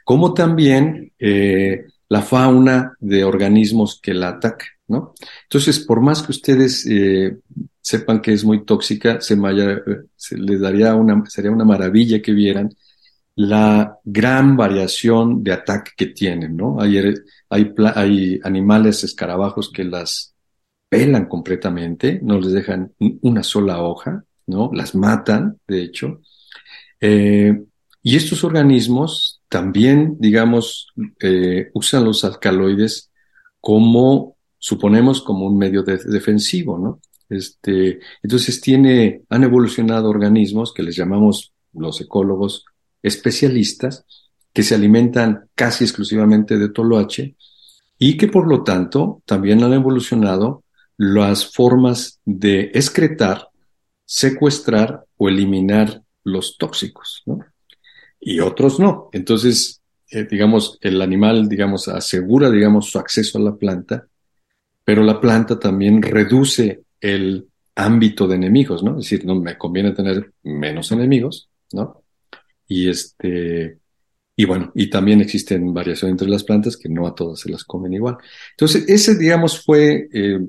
como 0.03 0.33
también 0.33 1.11
eh, 1.17 1.85
la 2.07 2.21
fauna 2.21 2.95
de 2.99 3.23
organismos 3.23 3.99
que 4.01 4.13
la 4.13 4.29
atacan, 4.29 4.67
¿no? 4.87 5.13
Entonces, 5.43 5.79
por 5.79 6.01
más 6.01 6.21
que 6.21 6.31
ustedes 6.31 6.85
eh, 6.89 7.37
sepan 7.81 8.21
que 8.21 8.33
es 8.33 8.43
muy 8.43 8.65
tóxica, 8.65 9.21
se, 9.21 9.35
les 9.35 10.59
daría 10.59 10.95
una, 10.95 11.23
sería 11.27 11.51
una 11.51 11.65
maravilla 11.65 12.21
que 12.21 12.33
vieran 12.33 12.69
la 13.35 13.99
gran 14.03 14.55
variación 14.55 15.43
de 15.43 15.53
ataque 15.53 15.91
que 15.97 16.05
tienen, 16.07 16.55
¿no? 16.55 16.79
Hay, 16.79 16.97
hay, 17.49 17.73
hay 17.95 18.39
animales 18.43 19.03
escarabajos 19.03 19.69
que 19.71 19.83
las 19.83 20.35
pelan 20.87 21.25
completamente, 21.25 22.19
no 22.23 22.39
les 22.39 22.53
dejan 22.53 22.93
una 23.21 23.43
sola 23.43 23.81
hoja, 23.81 24.23
¿no? 24.47 24.71
Las 24.73 24.95
matan, 24.95 25.59
de 25.67 25.81
hecho. 25.83 26.21
Eh, 27.01 27.53
y 28.01 28.15
estos 28.15 28.43
organismos 28.43 29.41
también, 29.49 30.17
digamos, 30.19 30.87
eh, 31.19 31.69
usan 31.73 32.05
los 32.05 32.23
alcaloides 32.23 33.11
como, 33.59 34.34
suponemos, 34.65 35.21
como 35.21 35.45
un 35.45 35.60
medio 35.60 35.84
defensivo, 35.84 36.80
¿no? 36.80 36.99
Este, 37.30 37.99
entonces 38.23 38.60
tiene, 38.62 39.21
han 39.30 39.43
evolucionado 39.43 40.10
organismos 40.10 40.73
que 40.73 40.82
les 40.82 40.95
llamamos 40.95 41.54
los 41.71 42.01
ecólogos 42.01 42.65
especialistas, 43.04 44.06
que 44.51 44.63
se 44.63 44.73
alimentan 44.73 45.49
casi 45.54 45.84
exclusivamente 45.84 46.58
de 46.58 46.69
toloache 46.69 47.36
y 47.99 48.17
que 48.17 48.28
por 48.28 48.47
lo 48.47 48.63
tanto 48.63 49.21
también 49.25 49.63
han 49.63 49.73
evolucionado 49.73 50.63
las 50.97 51.45
formas 51.45 52.19
de 52.25 52.71
excretar, 52.73 53.49
secuestrar 54.04 55.06
o 55.17 55.30
eliminar 55.30 56.01
los 56.23 56.58
tóxicos, 56.58 57.21
¿no? 57.28 57.38
Y 58.19 58.39
otros 58.39 58.80
no. 58.80 59.10
Entonces, 59.12 59.84
eh, 60.10 60.25
digamos, 60.28 60.80
el 60.82 60.99
animal, 61.04 61.47
digamos, 61.47 61.88
asegura, 61.88 62.49
digamos, 62.49 62.89
su 62.89 62.97
acceso 62.97 63.38
a 63.38 63.41
la 63.41 63.56
planta, 63.56 64.08
pero 64.85 65.03
la 65.03 65.19
planta 65.19 65.59
también 65.59 66.01
reduce 66.01 66.83
el 67.01 67.47
ámbito 67.75 68.27
de 68.27 68.35
enemigos, 68.35 68.83
¿no? 68.83 68.91
Es 68.91 69.09
decir, 69.09 69.25
no 69.25 69.35
me 69.35 69.57
conviene 69.57 69.91
tener 69.91 70.31
menos 70.43 70.91
enemigos, 70.93 71.49
¿no? 71.73 72.03
Y 72.67 72.89
este, 72.89 73.79
y 74.35 74.45
bueno, 74.45 74.71
y 74.73 74.89
también 74.89 75.19
existen 75.19 75.73
variaciones 75.73 76.13
entre 76.13 76.29
las 76.29 76.43
plantas 76.43 76.77
que 76.77 76.87
no 76.87 77.05
a 77.05 77.13
todas 77.13 77.39
se 77.41 77.51
las 77.51 77.65
comen 77.65 77.93
igual. 77.93 78.17
Entonces, 78.51 78.85
ese, 78.87 79.17
digamos, 79.17 79.61
fue 79.65 80.07
eh, 80.13 80.39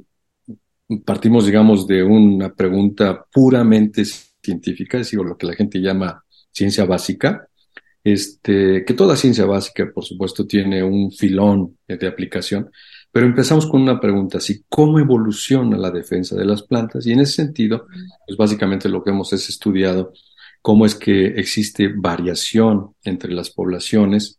partimos, 1.04 1.46
digamos, 1.46 1.86
de 1.86 2.02
una 2.02 2.54
pregunta 2.54 3.24
puramente 3.32 4.04
científica, 4.04 4.98
es 4.98 5.06
decir, 5.06 5.20
lo 5.20 5.36
que 5.36 5.46
la 5.46 5.54
gente 5.54 5.80
llama 5.80 6.24
ciencia 6.52 6.84
básica, 6.84 7.48
este, 8.04 8.84
que 8.84 8.94
toda 8.94 9.16
ciencia 9.16 9.44
básica, 9.46 9.90
por 9.92 10.04
supuesto, 10.04 10.46
tiene 10.46 10.82
un 10.82 11.10
filón 11.10 11.76
de 11.88 12.06
aplicación, 12.06 12.70
pero 13.16 13.28
empezamos 13.28 13.64
con 13.64 13.80
una 13.80 13.98
pregunta 13.98 14.38
¿cómo 14.68 14.98
evoluciona 14.98 15.78
la 15.78 15.90
defensa 15.90 16.36
de 16.36 16.44
las 16.44 16.62
plantas? 16.64 17.06
Y 17.06 17.12
en 17.12 17.20
ese 17.20 17.32
sentido, 17.32 17.86
pues 18.26 18.36
básicamente 18.36 18.90
lo 18.90 19.02
que 19.02 19.08
hemos 19.08 19.32
es 19.32 19.48
estudiado 19.48 20.12
cómo 20.60 20.84
es 20.84 20.94
que 20.94 21.28
existe 21.28 21.88
variación 21.96 22.94
entre 23.02 23.32
las 23.32 23.48
poblaciones 23.48 24.38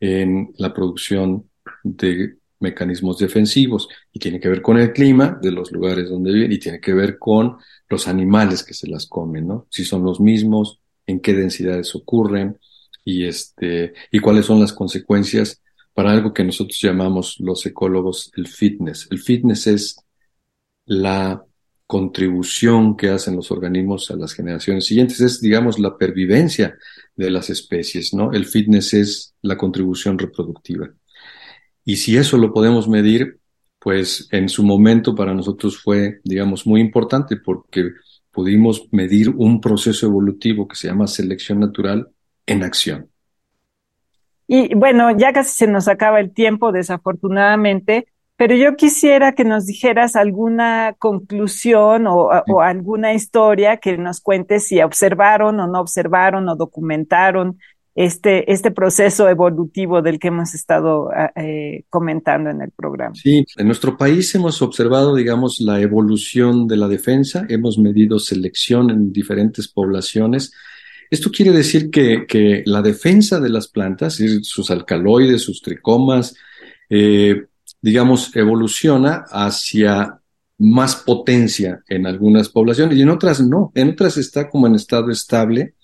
en 0.00 0.52
la 0.58 0.74
producción 0.74 1.48
de 1.84 2.38
mecanismos 2.58 3.18
defensivos 3.18 3.88
y 4.12 4.18
tiene 4.18 4.40
que 4.40 4.48
ver 4.48 4.60
con 4.60 4.76
el 4.76 4.92
clima 4.92 5.38
de 5.40 5.52
los 5.52 5.70
lugares 5.70 6.10
donde 6.10 6.32
viven 6.32 6.50
y 6.50 6.58
tiene 6.58 6.80
que 6.80 6.94
ver 6.94 7.20
con 7.20 7.58
los 7.88 8.08
animales 8.08 8.64
que 8.64 8.74
se 8.74 8.88
las 8.88 9.06
comen, 9.06 9.46
¿no? 9.46 9.68
Si 9.70 9.84
son 9.84 10.02
los 10.02 10.18
mismos, 10.18 10.80
en 11.06 11.20
qué 11.20 11.32
densidades 11.32 11.94
ocurren 11.94 12.58
y 13.04 13.24
este 13.26 13.94
y 14.10 14.18
cuáles 14.18 14.46
son 14.46 14.58
las 14.58 14.72
consecuencias 14.72 15.62
para 15.96 16.12
algo 16.12 16.34
que 16.34 16.44
nosotros 16.44 16.78
llamamos 16.78 17.36
los 17.38 17.64
ecólogos 17.64 18.30
el 18.36 18.48
fitness. 18.48 19.08
El 19.10 19.18
fitness 19.18 19.66
es 19.66 19.96
la 20.84 21.42
contribución 21.86 22.98
que 22.98 23.08
hacen 23.08 23.34
los 23.34 23.50
organismos 23.50 24.10
a 24.10 24.16
las 24.16 24.34
generaciones 24.34 24.84
siguientes, 24.84 25.22
es 25.22 25.40
digamos 25.40 25.78
la 25.78 25.96
pervivencia 25.96 26.76
de 27.16 27.30
las 27.30 27.48
especies, 27.48 28.12
¿no? 28.12 28.30
El 28.32 28.44
fitness 28.44 28.92
es 28.92 29.34
la 29.40 29.56
contribución 29.56 30.18
reproductiva. 30.18 30.90
Y 31.82 31.96
si 31.96 32.18
eso 32.18 32.36
lo 32.36 32.52
podemos 32.52 32.88
medir, 32.88 33.38
pues 33.78 34.28
en 34.32 34.50
su 34.50 34.64
momento 34.64 35.14
para 35.14 35.32
nosotros 35.32 35.78
fue, 35.78 36.20
digamos, 36.24 36.66
muy 36.66 36.82
importante 36.82 37.38
porque 37.38 37.92
pudimos 38.30 38.86
medir 38.90 39.30
un 39.30 39.62
proceso 39.62 40.04
evolutivo 40.04 40.68
que 40.68 40.76
se 40.76 40.88
llama 40.88 41.06
selección 41.06 41.60
natural 41.60 42.06
en 42.44 42.64
acción. 42.64 43.08
Y 44.48 44.74
bueno, 44.74 45.16
ya 45.16 45.32
casi 45.32 45.56
se 45.56 45.66
nos 45.66 45.88
acaba 45.88 46.20
el 46.20 46.32
tiempo, 46.32 46.72
desafortunadamente, 46.72 48.06
pero 48.36 48.54
yo 48.54 48.76
quisiera 48.76 49.32
que 49.32 49.44
nos 49.44 49.66
dijeras 49.66 50.14
alguna 50.14 50.94
conclusión 50.98 52.06
o, 52.06 52.28
o, 52.48 52.60
alguna 52.60 53.14
historia 53.14 53.78
que 53.78 53.96
nos 53.96 54.20
cuentes 54.20 54.68
si 54.68 54.80
observaron 54.82 55.58
o 55.58 55.66
no 55.66 55.80
observaron 55.80 56.48
o 56.48 56.54
documentaron 56.54 57.58
este, 57.96 58.52
este 58.52 58.70
proceso 58.70 59.26
evolutivo 59.26 60.02
del 60.02 60.18
que 60.18 60.28
hemos 60.28 60.54
estado 60.54 61.08
ah, 61.16 61.32
eh, 61.34 61.84
comentando 61.88 62.50
en 62.50 62.60
el 62.60 62.70
programa. 62.70 63.14
Sí, 63.14 63.42
en 63.56 63.66
nuestro 63.66 63.96
país 63.96 64.34
hemos 64.34 64.60
observado, 64.60 65.16
digamos, 65.16 65.58
la 65.60 65.80
evolución 65.80 66.68
de 66.68 66.76
la 66.76 66.88
defensa, 66.88 67.46
hemos 67.48 67.78
medido 67.78 68.18
selección 68.18 68.90
en 68.90 69.12
diferentes 69.14 69.66
poblaciones. 69.66 70.52
Esto 71.10 71.30
quiere 71.30 71.52
decir 71.52 71.90
que, 71.90 72.26
que 72.26 72.62
la 72.66 72.82
defensa 72.82 73.40
de 73.40 73.48
las 73.48 73.68
plantas, 73.68 74.20
sus 74.42 74.70
alcaloides, 74.70 75.42
sus 75.42 75.62
tricomas, 75.62 76.34
eh, 76.90 77.46
digamos, 77.80 78.34
evoluciona 78.34 79.24
hacia 79.30 80.20
más 80.58 80.96
potencia 80.96 81.82
en 81.88 82.06
algunas 82.06 82.48
poblaciones 82.48 82.96
y 82.96 83.02
en 83.02 83.10
otras 83.10 83.40
no, 83.40 83.72
en 83.74 83.90
otras 83.90 84.16
está 84.16 84.48
como 84.48 84.66
en 84.66 84.74
estado 84.74 85.10
estable 85.10 85.74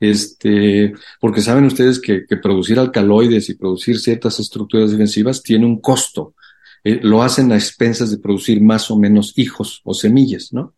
este, 0.00 0.92
porque 1.20 1.40
saben 1.40 1.64
ustedes 1.64 2.00
que, 2.00 2.24
producir 2.42 2.78
alcaloides 2.78 3.48
y 3.48 3.54
producir 3.54 3.98
ciertas 3.98 4.38
estructuras 4.40 4.90
defensivas 4.90 5.42
tiene 5.42 5.66
un 5.66 5.80
costo. 5.80 6.34
Eh, 6.82 7.00
lo 7.02 7.22
hacen 7.22 7.50
a 7.52 7.56
expensas 7.56 8.10
de 8.10 8.18
producir 8.18 8.60
más 8.60 8.90
o 8.90 8.98
menos 8.98 9.32
hijos 9.36 9.80
o 9.84 9.94
semillas, 9.94 10.52
¿no? 10.52 10.74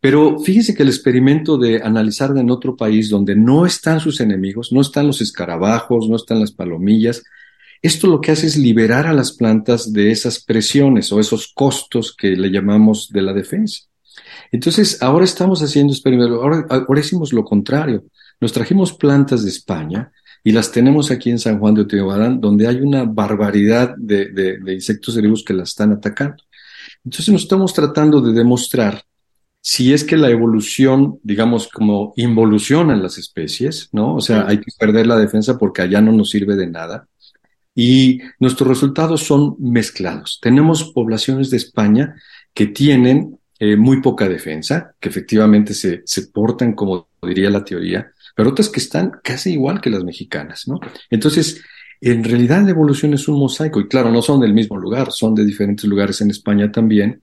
Pero 0.00 0.38
fíjese 0.38 0.74
que 0.74 0.82
el 0.82 0.88
experimento 0.88 1.56
de 1.56 1.82
analizar 1.82 2.36
en 2.36 2.50
otro 2.50 2.76
país 2.76 3.08
donde 3.08 3.34
no 3.34 3.66
están 3.66 4.00
sus 4.00 4.20
enemigos, 4.20 4.72
no 4.72 4.80
están 4.80 5.06
los 5.06 5.20
escarabajos, 5.20 6.08
no 6.08 6.16
están 6.16 6.40
las 6.40 6.52
palomillas, 6.52 7.22
esto 7.84 8.06
lo 8.06 8.20
que 8.20 8.32
hace 8.32 8.46
es 8.46 8.56
liberar 8.56 9.06
a 9.06 9.12
las 9.12 9.32
plantas 9.32 9.92
de 9.92 10.10
esas 10.10 10.42
presiones 10.42 11.12
o 11.12 11.20
esos 11.20 11.52
costos 11.52 12.16
que 12.16 12.28
le 12.28 12.48
llamamos 12.50 13.10
de 13.10 13.20
la 13.20 13.34
defensa. 13.34 13.80
Entonces, 14.50 15.02
ahora 15.02 15.26
estamos 15.26 15.62
haciendo 15.62 15.92
experimentos, 15.92 16.38
ahora, 16.40 16.66
ahora 16.70 17.00
hicimos 17.00 17.34
lo 17.34 17.44
contrario. 17.44 18.04
Nos 18.40 18.52
trajimos 18.52 18.94
plantas 18.94 19.44
de 19.44 19.50
España 19.50 20.10
y 20.42 20.52
las 20.52 20.72
tenemos 20.72 21.10
aquí 21.10 21.30
en 21.30 21.38
San 21.38 21.58
Juan 21.58 21.74
de 21.74 21.84
Teotihuacán, 21.84 22.40
donde 22.40 22.66
hay 22.66 22.76
una 22.76 23.04
barbaridad 23.04 23.94
de, 23.96 24.30
de, 24.30 24.74
insectos 24.74 25.16
herbívoros 25.16 25.44
que 25.44 25.54
la 25.54 25.64
están 25.64 25.92
atacando. 25.92 26.42
Entonces 27.04 27.30
nos 27.30 27.42
estamos 27.42 27.72
tratando 27.72 28.20
de 28.20 28.32
demostrar 28.32 29.02
si 29.66 29.94
es 29.94 30.04
que 30.04 30.18
la 30.18 30.28
evolución, 30.28 31.20
digamos, 31.22 31.68
como 31.68 32.12
involucionan 32.16 33.02
las 33.02 33.16
especies, 33.16 33.88
¿no? 33.92 34.14
O 34.14 34.20
sea, 34.20 34.46
hay 34.46 34.58
que 34.58 34.70
perder 34.78 35.06
la 35.06 35.16
defensa 35.16 35.56
porque 35.56 35.80
allá 35.80 36.02
no 36.02 36.12
nos 36.12 36.28
sirve 36.28 36.54
de 36.54 36.66
nada. 36.66 37.08
Y 37.74 38.20
nuestros 38.38 38.68
resultados 38.68 39.22
son 39.22 39.56
mezclados. 39.58 40.38
Tenemos 40.42 40.92
poblaciones 40.92 41.48
de 41.48 41.56
España 41.56 42.14
que 42.52 42.66
tienen 42.66 43.38
eh, 43.58 43.74
muy 43.76 44.02
poca 44.02 44.28
defensa, 44.28 44.94
que 45.00 45.08
efectivamente 45.08 45.72
se, 45.72 46.02
se 46.04 46.26
portan 46.26 46.74
como 46.74 47.08
diría 47.22 47.48
la 47.48 47.64
teoría, 47.64 48.12
pero 48.36 48.50
otras 48.50 48.68
que 48.68 48.80
están 48.80 49.12
casi 49.22 49.54
igual 49.54 49.80
que 49.80 49.88
las 49.88 50.04
mexicanas, 50.04 50.68
¿no? 50.68 50.78
Entonces, 51.08 51.62
en 52.02 52.22
realidad 52.22 52.62
la 52.64 52.70
evolución 52.70 53.14
es 53.14 53.28
un 53.28 53.38
mosaico 53.38 53.80
y 53.80 53.88
claro, 53.88 54.10
no 54.10 54.20
son 54.20 54.40
del 54.40 54.52
mismo 54.52 54.76
lugar, 54.76 55.10
son 55.10 55.34
de 55.34 55.42
diferentes 55.42 55.86
lugares 55.86 56.20
en 56.20 56.30
España 56.30 56.70
también, 56.70 57.22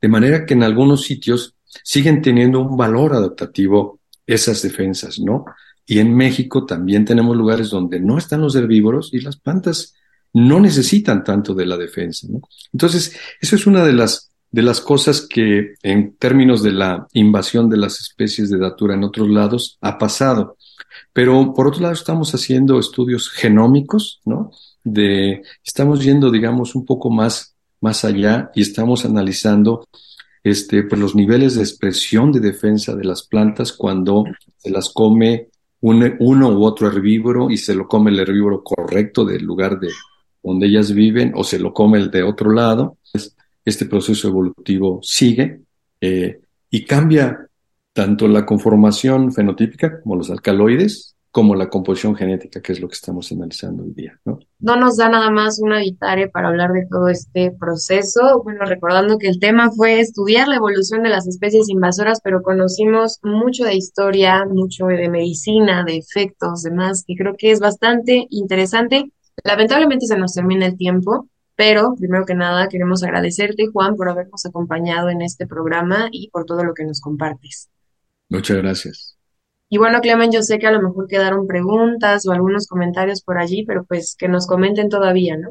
de 0.00 0.08
manera 0.08 0.46
que 0.46 0.54
en 0.54 0.62
algunos 0.62 1.02
sitios 1.02 1.56
siguen 1.82 2.22
teniendo 2.22 2.60
un 2.60 2.76
valor 2.76 3.14
adaptativo 3.14 4.00
esas 4.26 4.62
defensas, 4.62 5.18
¿no? 5.18 5.44
Y 5.86 5.98
en 5.98 6.14
México 6.14 6.66
también 6.66 7.04
tenemos 7.04 7.36
lugares 7.36 7.70
donde 7.70 8.00
no 8.00 8.18
están 8.18 8.42
los 8.42 8.54
herbívoros 8.54 9.12
y 9.12 9.20
las 9.20 9.36
plantas 9.36 9.94
no 10.32 10.60
necesitan 10.60 11.24
tanto 11.24 11.54
de 11.54 11.66
la 11.66 11.76
defensa, 11.76 12.28
¿no? 12.30 12.40
Entonces, 12.72 13.16
eso 13.40 13.56
es 13.56 13.66
una 13.66 13.84
de 13.84 13.92
las 13.92 14.30
de 14.50 14.62
las 14.62 14.80
cosas 14.80 15.20
que 15.22 15.74
en 15.82 16.16
términos 16.16 16.62
de 16.62 16.72
la 16.72 17.06
invasión 17.12 17.70
de 17.70 17.76
las 17.76 18.00
especies 18.00 18.50
de 18.50 18.58
datura 18.58 18.94
en 18.94 19.04
otros 19.04 19.28
lados 19.28 19.78
ha 19.80 19.96
pasado. 19.96 20.56
Pero 21.12 21.54
por 21.54 21.68
otro 21.68 21.82
lado 21.82 21.94
estamos 21.94 22.34
haciendo 22.34 22.78
estudios 22.78 23.30
genómicos, 23.30 24.20
¿no? 24.24 24.50
De, 24.82 25.42
estamos 25.64 26.02
yendo, 26.02 26.30
digamos, 26.30 26.74
un 26.74 26.84
poco 26.84 27.10
más, 27.10 27.54
más 27.80 28.04
allá 28.04 28.50
y 28.54 28.62
estamos 28.62 29.04
analizando 29.04 29.86
este, 30.42 30.82
pues 30.84 31.00
los 31.00 31.14
niveles 31.14 31.54
de 31.54 31.62
expresión 31.62 32.32
de 32.32 32.40
defensa 32.40 32.94
de 32.94 33.04
las 33.04 33.26
plantas 33.26 33.72
cuando 33.72 34.24
se 34.56 34.70
las 34.70 34.90
come 34.90 35.48
un, 35.80 36.16
uno 36.18 36.48
u 36.50 36.64
otro 36.64 36.88
herbívoro 36.88 37.50
y 37.50 37.56
se 37.56 37.74
lo 37.74 37.86
come 37.86 38.10
el 38.10 38.20
herbívoro 38.20 38.62
correcto 38.62 39.24
del 39.24 39.44
lugar 39.44 39.78
de 39.78 39.88
donde 40.42 40.66
ellas 40.66 40.92
viven 40.92 41.32
o 41.34 41.44
se 41.44 41.58
lo 41.58 41.72
come 41.72 41.98
el 41.98 42.10
de 42.10 42.22
otro 42.22 42.50
lado. 42.52 42.98
Este 43.64 43.86
proceso 43.86 44.28
evolutivo 44.28 45.00
sigue 45.02 45.60
eh, 46.00 46.40
y 46.70 46.84
cambia 46.84 47.46
tanto 47.92 48.26
la 48.28 48.46
conformación 48.46 49.32
fenotípica 49.32 50.00
como 50.00 50.16
los 50.16 50.30
alcaloides, 50.30 51.09
como 51.30 51.54
la 51.54 51.68
composición 51.68 52.16
genética, 52.16 52.60
que 52.60 52.72
es 52.72 52.80
lo 52.80 52.88
que 52.88 52.94
estamos 52.94 53.30
analizando 53.30 53.84
hoy 53.84 53.92
día, 53.92 54.18
¿no? 54.24 54.40
No 54.58 54.74
nos 54.74 54.96
da 54.96 55.08
nada 55.08 55.30
más 55.30 55.60
una 55.60 55.78
vitare 55.78 56.28
para 56.28 56.48
hablar 56.48 56.72
de 56.72 56.86
todo 56.90 57.08
este 57.08 57.52
proceso. 57.52 58.42
Bueno, 58.42 58.64
recordando 58.64 59.16
que 59.16 59.28
el 59.28 59.38
tema 59.38 59.70
fue 59.70 60.00
estudiar 60.00 60.48
la 60.48 60.56
evolución 60.56 61.04
de 61.04 61.10
las 61.10 61.28
especies 61.28 61.68
invasoras, 61.68 62.20
pero 62.22 62.42
conocimos 62.42 63.20
mucho 63.22 63.64
de 63.64 63.76
historia, 63.76 64.44
mucho 64.44 64.86
de 64.86 65.08
medicina, 65.08 65.84
de 65.84 65.98
efectos, 65.98 66.64
demás, 66.64 67.04
y 67.06 67.16
creo 67.16 67.36
que 67.38 67.52
es 67.52 67.60
bastante 67.60 68.26
interesante. 68.30 69.12
Lamentablemente 69.44 70.06
se 70.06 70.18
nos 70.18 70.34
termina 70.34 70.66
el 70.66 70.76
tiempo, 70.76 71.28
pero 71.54 71.94
primero 71.94 72.26
que 72.26 72.34
nada 72.34 72.68
queremos 72.68 73.04
agradecerte, 73.04 73.68
Juan, 73.72 73.94
por 73.94 74.08
habernos 74.08 74.44
acompañado 74.46 75.10
en 75.10 75.22
este 75.22 75.46
programa 75.46 76.08
y 76.10 76.28
por 76.30 76.44
todo 76.44 76.64
lo 76.64 76.74
que 76.74 76.84
nos 76.84 77.00
compartes. 77.00 77.70
Muchas 78.28 78.56
gracias. 78.56 79.19
Y 79.72 79.78
bueno, 79.78 80.00
Clemen, 80.00 80.32
yo 80.32 80.42
sé 80.42 80.58
que 80.58 80.66
a 80.66 80.72
lo 80.72 80.82
mejor 80.82 81.06
quedaron 81.06 81.46
preguntas 81.46 82.26
o 82.26 82.32
algunos 82.32 82.66
comentarios 82.66 83.22
por 83.22 83.38
allí, 83.38 83.64
pero 83.64 83.84
pues 83.84 84.16
que 84.18 84.26
nos 84.26 84.48
comenten 84.48 84.88
todavía, 84.88 85.36
¿no? 85.36 85.50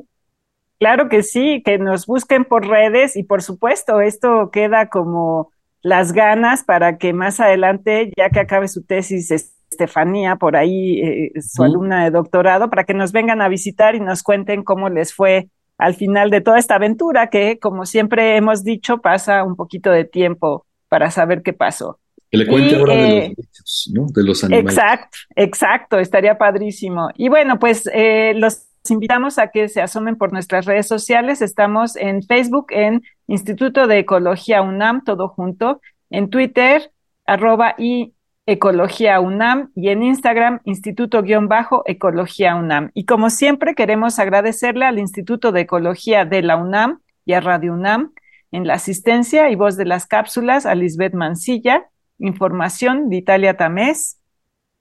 Claro 0.78 1.08
que 1.08 1.24
sí, 1.24 1.64
que 1.64 1.78
nos 1.78 2.06
busquen 2.06 2.44
por 2.44 2.68
redes 2.68 3.16
y 3.16 3.24
por 3.24 3.42
supuesto, 3.42 4.02
esto 4.02 4.50
queda 4.52 4.90
como 4.90 5.52
las 5.82 6.12
ganas 6.12 6.66
para 6.66 6.98
que 6.98 7.14
más 7.14 7.40
adelante, 7.40 8.12
ya 8.18 8.30
que 8.30 8.42
acabe 8.42 8.68
su 8.68 8.84
tesis, 8.84 9.32
Estefanía, 9.32 10.36
por 10.36 10.58
ahí, 10.58 11.00
eh, 11.00 11.32
su 11.42 11.64
alumna 11.64 12.04
de 12.04 12.12
doctorado, 12.12 12.70
para 12.70 12.84
que 12.84 12.94
nos 12.94 13.14
vengan 13.14 13.42
a 13.42 13.48
visitar 13.48 13.96
y 13.96 14.02
nos 14.02 14.22
cuenten 14.22 14.64
cómo 14.64 14.90
les 14.90 15.14
fue 15.14 15.48
al 15.78 15.94
final 15.94 16.30
de 16.30 16.42
toda 16.42 16.60
esta 16.60 16.76
aventura, 16.76 17.30
que 17.30 17.58
como 17.58 17.86
siempre 17.86 18.36
hemos 18.36 18.66
dicho, 18.66 18.98
pasa 18.98 19.46
un 19.46 19.56
poquito 19.56 19.92
de 19.92 20.04
tiempo 20.04 20.66
para 20.90 21.10
saber 21.10 21.42
qué 21.42 21.54
pasó. 21.54 22.00
Que 22.32 22.38
le 22.38 22.48
cuente 22.48 22.76
ahora 22.76 22.96
de 22.96 23.20
los 23.30 23.36
bichos, 23.36 23.92
¿no? 23.94 24.06
De 24.14 24.24
los 24.24 24.44
animales. 24.44 24.78
Exacto, 24.78 25.18
exacto, 25.36 26.00
estaría 26.00 26.38
padrísimo. 26.38 27.10
Y 27.16 27.30
bueno, 27.30 27.60
pues 27.60 27.90
eh, 27.92 28.34
los 28.36 28.68
invitamos 28.90 29.38
a 29.40 29.48
que 29.48 29.68
se 29.68 29.82
asomen 29.82 30.16
por 30.16 30.32
nuestras 30.32 30.66
redes 30.66 30.88
sociales. 30.88 31.42
Estamos 31.42 31.96
en 31.96 32.24
Facebook, 32.24 32.68
en 32.70 33.04
Instituto 33.28 33.88
de 33.88 34.00
Ecología 34.00 34.62
UNAM, 34.62 35.04
todo 35.04 35.28
junto, 35.30 35.82
en 36.10 36.30
Twitter, 36.30 36.92
arroba 37.26 37.76
y 37.78 38.14
Ecología 38.46 39.20
UNAM 39.20 39.72
y 39.76 39.90
en 39.90 40.02
Instagram, 40.02 40.60
Instituto-Ecología 40.64 42.56
UNAM. 42.56 42.90
Y 42.96 43.06
como 43.06 43.30
siempre, 43.30 43.76
queremos 43.76 44.18
agradecerle 44.18 44.86
al 44.86 44.98
Instituto 44.98 45.52
de 45.52 45.62
Ecología 45.62 46.26
de 46.26 46.42
la 46.42 46.58
UNAM 46.58 47.02
y 47.26 47.34
a 47.34 47.42
Radio 47.42 47.74
UNAM 47.74 48.14
en 48.52 48.66
la 48.66 48.74
asistencia 48.74 49.52
y 49.52 49.56
voz 49.56 49.78
de 49.78 49.86
las 49.86 50.08
cápsulas 50.08 50.66
a 50.66 50.74
Lisbeth 50.74 51.14
Mancilla 51.14 51.90
Información 52.20 53.10
de 53.10 53.18
Italia 53.18 53.56
Tamés. 53.56 54.20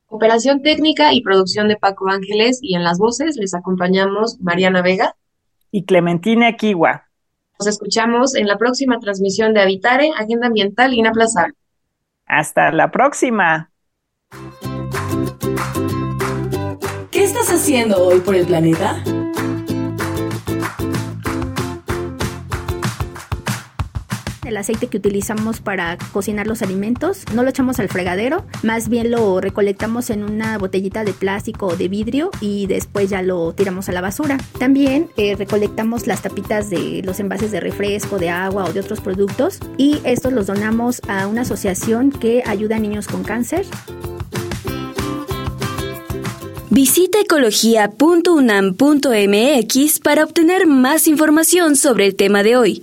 Operación 0.07 0.63
técnica 0.63 1.13
y 1.13 1.23
producción 1.23 1.69
de 1.69 1.77
Paco 1.77 2.09
Ángeles 2.09 2.59
y 2.63 2.75
en 2.75 2.83
las 2.83 2.99
voces 2.99 3.37
les 3.37 3.55
acompañamos 3.55 4.41
Mariana 4.41 4.83
Vega 4.83 5.15
y 5.71 5.85
Clementina 5.85 6.57
Kiwa. 6.57 7.09
Nos 7.59 7.69
escuchamos 7.69 8.35
en 8.35 8.47
la 8.47 8.57
próxima 8.57 8.99
transmisión 8.99 9.53
de 9.53 9.61
Habitare, 9.61 10.11
Agenda 10.17 10.49
Ambiental 10.49 10.95
Inaplazable. 10.95 11.55
Hasta 12.27 12.71
la 12.73 12.91
próxima. 12.91 13.71
¿Qué 17.11 17.25
estás 17.25 17.51
haciendo 17.51 18.05
hoy 18.05 18.21
por 18.21 18.35
el 18.35 18.47
planeta? 18.47 19.03
El 24.49 24.57
aceite 24.57 24.89
que 24.89 24.97
utilizamos 24.97 25.61
para 25.61 25.99
cocinar 26.13 26.47
los 26.47 26.63
alimentos 26.63 27.25
no 27.35 27.43
lo 27.43 27.51
echamos 27.51 27.79
al 27.79 27.89
fregadero, 27.89 28.45
más 28.63 28.89
bien 28.89 29.11
lo 29.11 29.41
recolectamos 29.41 30.11
en 30.11 30.25
una 30.25 30.59
botellita 30.59 31.05
de 31.05 31.13
plástico 31.13 31.67
o 31.67 31.77
de 31.77 31.89
vidrio 31.89 32.31
y 32.41 32.67
después 32.67 33.11
ya 33.11 33.23
lo 33.23 33.53
tiramos 33.53 33.89
a 33.89 33.93
la 33.93 34.01
basura. 34.01 34.39
También 34.59 35.09
eh, 35.17 35.37
recolectamos 35.37 36.07
las 36.07 36.23
tapitas 36.23 36.71
de 36.71 37.03
los 37.05 37.21
envases 37.21 37.53
de 37.53 37.61
refresco, 37.61 38.19
de 38.19 38.31
agua 38.31 38.65
o 38.65 38.73
de 38.73 38.81
otros 38.81 39.01
productos 39.01 39.61
y 39.77 40.01
estos 40.05 40.33
los 40.33 40.47
donamos 40.47 41.03
a 41.09 41.27
una 41.27 41.43
asociación 41.43 42.11
que 42.11 42.43
ayuda 42.47 42.77
a 42.77 42.81
niños 42.81 43.07
con 43.07 43.25
cáncer. 43.25 43.67
Visita 46.71 47.21
ecología.unam.mx 47.21 50.01
para 50.01 50.25
obtener 50.25 50.67
más 50.67 51.09
información 51.09 51.77
sobre 51.77 52.07
el 52.07 52.15
tema 52.15 52.43
de 52.43 52.57
hoy. 52.57 52.83